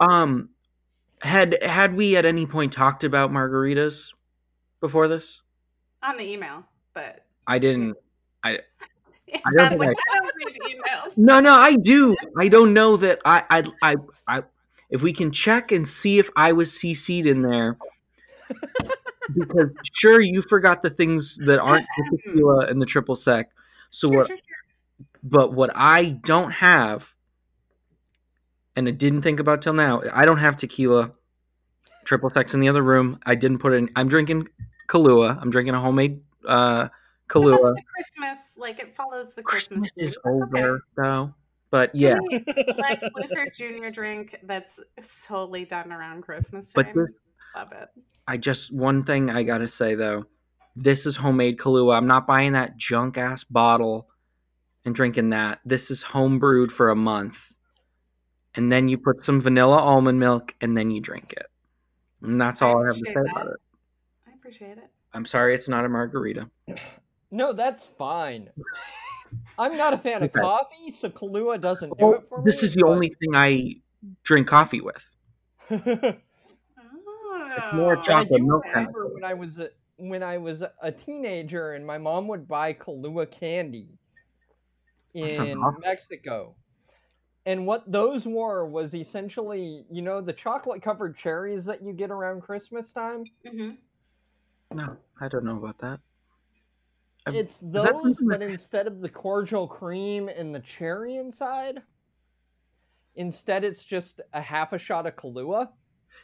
[0.00, 0.50] Um,
[1.20, 4.12] had had we at any point talked about margaritas
[4.80, 5.42] before this?
[6.02, 6.64] On the email,
[6.94, 7.96] but I didn't.
[8.44, 8.60] I
[9.34, 11.16] I don't think like, I don't read the emails.
[11.16, 12.16] No, no, I do.
[12.38, 13.96] I don't know that I, I, I,
[14.26, 14.42] I.
[14.90, 17.76] If we can check and see if I was CC'd in there,
[19.34, 23.50] because sure you forgot the things that aren't the tequila and the triple sec.
[23.90, 24.26] So Sure, what?
[24.28, 25.06] sure, sure.
[25.22, 27.14] But what I don't have,
[28.76, 31.12] and I didn't think about till now, I don't have tequila,
[32.04, 33.18] triple sec in the other room.
[33.26, 33.90] I didn't put it in.
[33.96, 34.48] I'm drinking
[34.88, 35.38] Kahlua.
[35.40, 36.88] I'm drinking a homemade uh,
[37.28, 37.74] Kahlua.
[37.94, 39.92] Christmas, like it follows the Christmas.
[39.92, 40.18] Christmas is.
[40.24, 40.62] That's okay.
[40.62, 41.34] over though.
[41.70, 43.90] But yeah, Give me Lex Luthor Jr.
[43.90, 46.94] drink that's solely done around Christmas but time.
[46.94, 47.16] this,
[47.54, 47.88] Love it.
[48.26, 50.24] I just one thing I gotta say though,
[50.76, 51.96] this is homemade Kahlua.
[51.96, 54.08] I'm not buying that junk ass bottle
[54.84, 55.60] and drinking that.
[55.64, 57.52] This is home brewed for a month,
[58.54, 61.46] and then you put some vanilla almond milk, and then you drink it.
[62.22, 63.60] And that's all I have to say appreciate about it.
[64.26, 64.90] I appreciate it.
[65.12, 66.48] I'm sorry, it's not a margarita.
[67.30, 68.50] No, that's fine.
[69.58, 70.40] I'm not a fan of Okay.
[70.40, 72.44] coffee, so Kahlua doesn't do it for me.
[72.44, 73.76] this is the but- only thing I
[74.22, 75.04] drink coffee with.
[75.70, 76.16] Oh,
[77.72, 79.12] more I chocolate do milk remember chemicals.
[79.14, 83.30] when I was a, when I was a teenager and my mom would buy Kahlua
[83.30, 83.90] candy
[85.14, 85.52] in.
[85.80, 86.54] Mexico.
[87.46, 92.10] And what those were was essentially, you know, the chocolate covered cherries that you get
[92.10, 93.24] around Christmas time.
[93.46, 93.70] hmm
[94.72, 96.00] No, I don't know about that.
[97.28, 101.80] Um, It's those, but instead of the cordial cream and the cherry inside,
[103.16, 105.68] instead it's just a half a shot of Kahlua.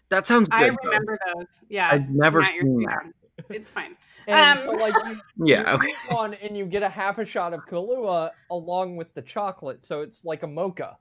[0.09, 0.61] That sounds good.
[0.61, 0.77] I though.
[0.85, 1.63] remember those.
[1.69, 1.89] Yeah.
[1.93, 2.91] I've never seen that.
[3.05, 3.13] young.
[3.51, 3.97] It's fine.
[4.29, 5.89] And Um, so, like, you, Yeah, you okay.
[5.89, 9.85] eat one and you get a half a shot of Kahlua along with the chocolate,
[9.85, 10.97] so it's like a mocha.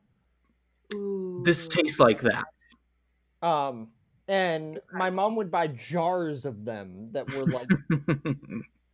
[0.95, 1.41] Ooh.
[1.45, 2.45] This tastes like that.
[3.47, 3.89] Um,
[4.27, 7.67] and my mom would buy jars of them that were like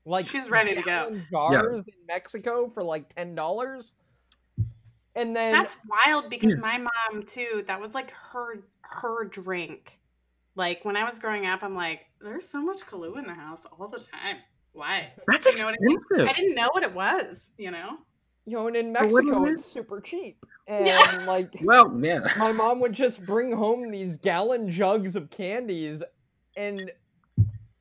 [0.10, 0.86] like She's ready to go.
[0.86, 3.94] gallon Jars in Mexico for like ten dollars.
[5.16, 7.64] And then That's wild because my mom too.
[7.68, 10.00] That was like her her drink.
[10.56, 13.66] Like when I was growing up, I'm like, there's so much Kahlua in the house
[13.78, 14.38] all the time.
[14.74, 15.12] Why?
[15.28, 15.96] That's You know what I mean?
[15.96, 16.28] expensive.
[16.30, 17.52] I didn't know what it was.
[17.58, 17.98] You know?
[18.46, 20.38] you know, and in Mexico is it's super cheap.
[20.68, 21.24] And Yeah.
[21.28, 22.20] like Well, yeah.
[22.38, 26.04] my mom would just bring home these gallon jugs of candies
[26.56, 26.92] and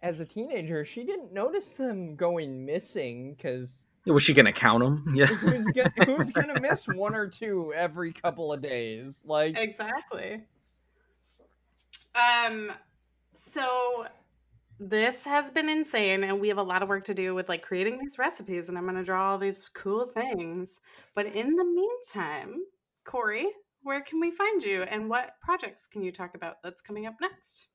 [0.03, 5.05] as a teenager she didn't notice them going missing because Was she gonna count them?
[5.15, 5.27] Yeah.
[5.27, 10.43] who's, gonna, who's gonna miss one or two every couple of days like Exactly.
[12.15, 12.73] Um.
[13.35, 14.07] So
[14.81, 17.63] this has been insane, and we have a lot of work to do with like
[17.63, 20.81] creating these recipes, and I'm gonna draw all these cool things.
[21.15, 22.63] But in the meantime,
[23.05, 23.49] Corey,
[23.83, 27.15] where can we find you, and what projects can you talk about that's coming up
[27.21, 27.69] next?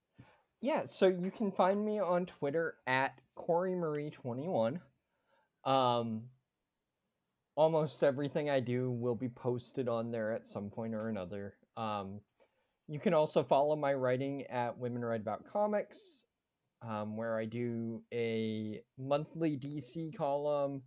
[0.63, 4.79] Yeah so you can find me on twitter at corey marie 21
[5.65, 6.23] um
[7.55, 11.53] almost everything i do will be posted on there at some point or another.
[11.75, 12.21] Um
[12.87, 16.23] you can also follow my writing at women write about comics
[16.81, 20.81] um, where i do a monthly dc column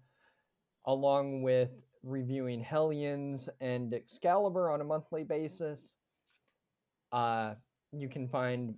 [0.86, 1.70] along with
[2.02, 5.96] reviewing hellions and excalibur on a monthly basis.
[7.12, 7.54] Uh
[7.92, 8.74] you can find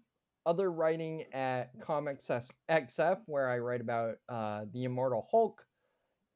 [0.48, 2.30] other writing at Comics
[2.70, 5.62] XF, where I write about uh, the Immortal Hulk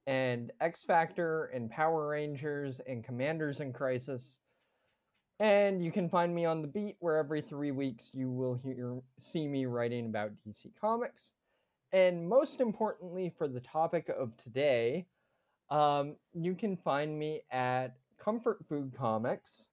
[0.07, 4.39] and X Factor and Power Rangers and Commanders in Crisis.
[5.41, 9.01] And you can find me on the beat, where every three weeks you will hear
[9.19, 11.33] see me writing about DC Comics.
[11.93, 15.07] And most importantly, for the topic of today,
[15.71, 19.69] um, you can find me at Comfort Food Comics,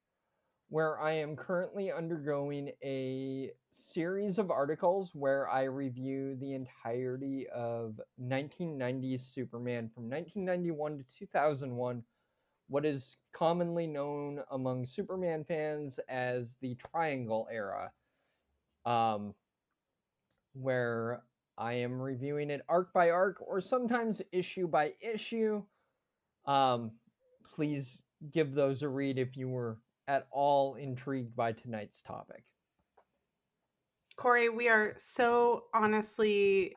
[0.70, 8.00] where I am currently undergoing a series of articles where I review the entirety of
[8.22, 12.04] 1990s Superman from 1991 to 2001,
[12.68, 17.92] what is commonly known among Superman fans as the Triangle era,
[18.86, 19.34] um,
[20.54, 21.24] where
[21.58, 25.64] I am reviewing it arc by arc or sometimes issue by issue.
[26.46, 26.92] Um,
[27.56, 29.80] please give those a read if you were
[30.10, 32.44] at all intrigued by tonight's topic.
[34.18, 36.76] Corey, we are so honestly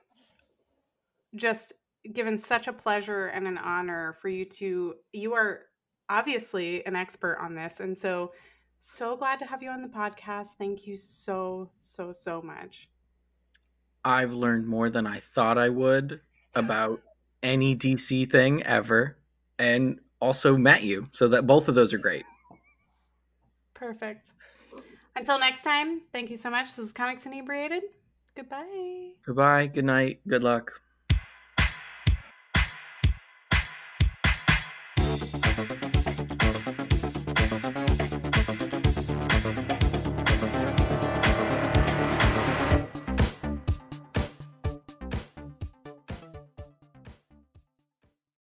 [1.35, 1.72] just
[2.12, 5.62] given such a pleasure and an honor for you to you are
[6.09, 8.33] obviously an expert on this and so
[8.80, 12.89] so glad to have you on the podcast thank you so so so much
[14.05, 16.20] I've learned more than I thought I would
[16.55, 17.01] about
[17.43, 19.16] any DC thing ever,
[19.59, 21.07] and also met you.
[21.12, 22.24] So that both of those are great.
[23.83, 24.30] Perfect
[25.16, 27.83] until next time thank you so much this is comics inebriated
[28.37, 29.68] goodbye Goodbye.
[29.68, 30.20] Good night.
[30.26, 30.80] Good luck.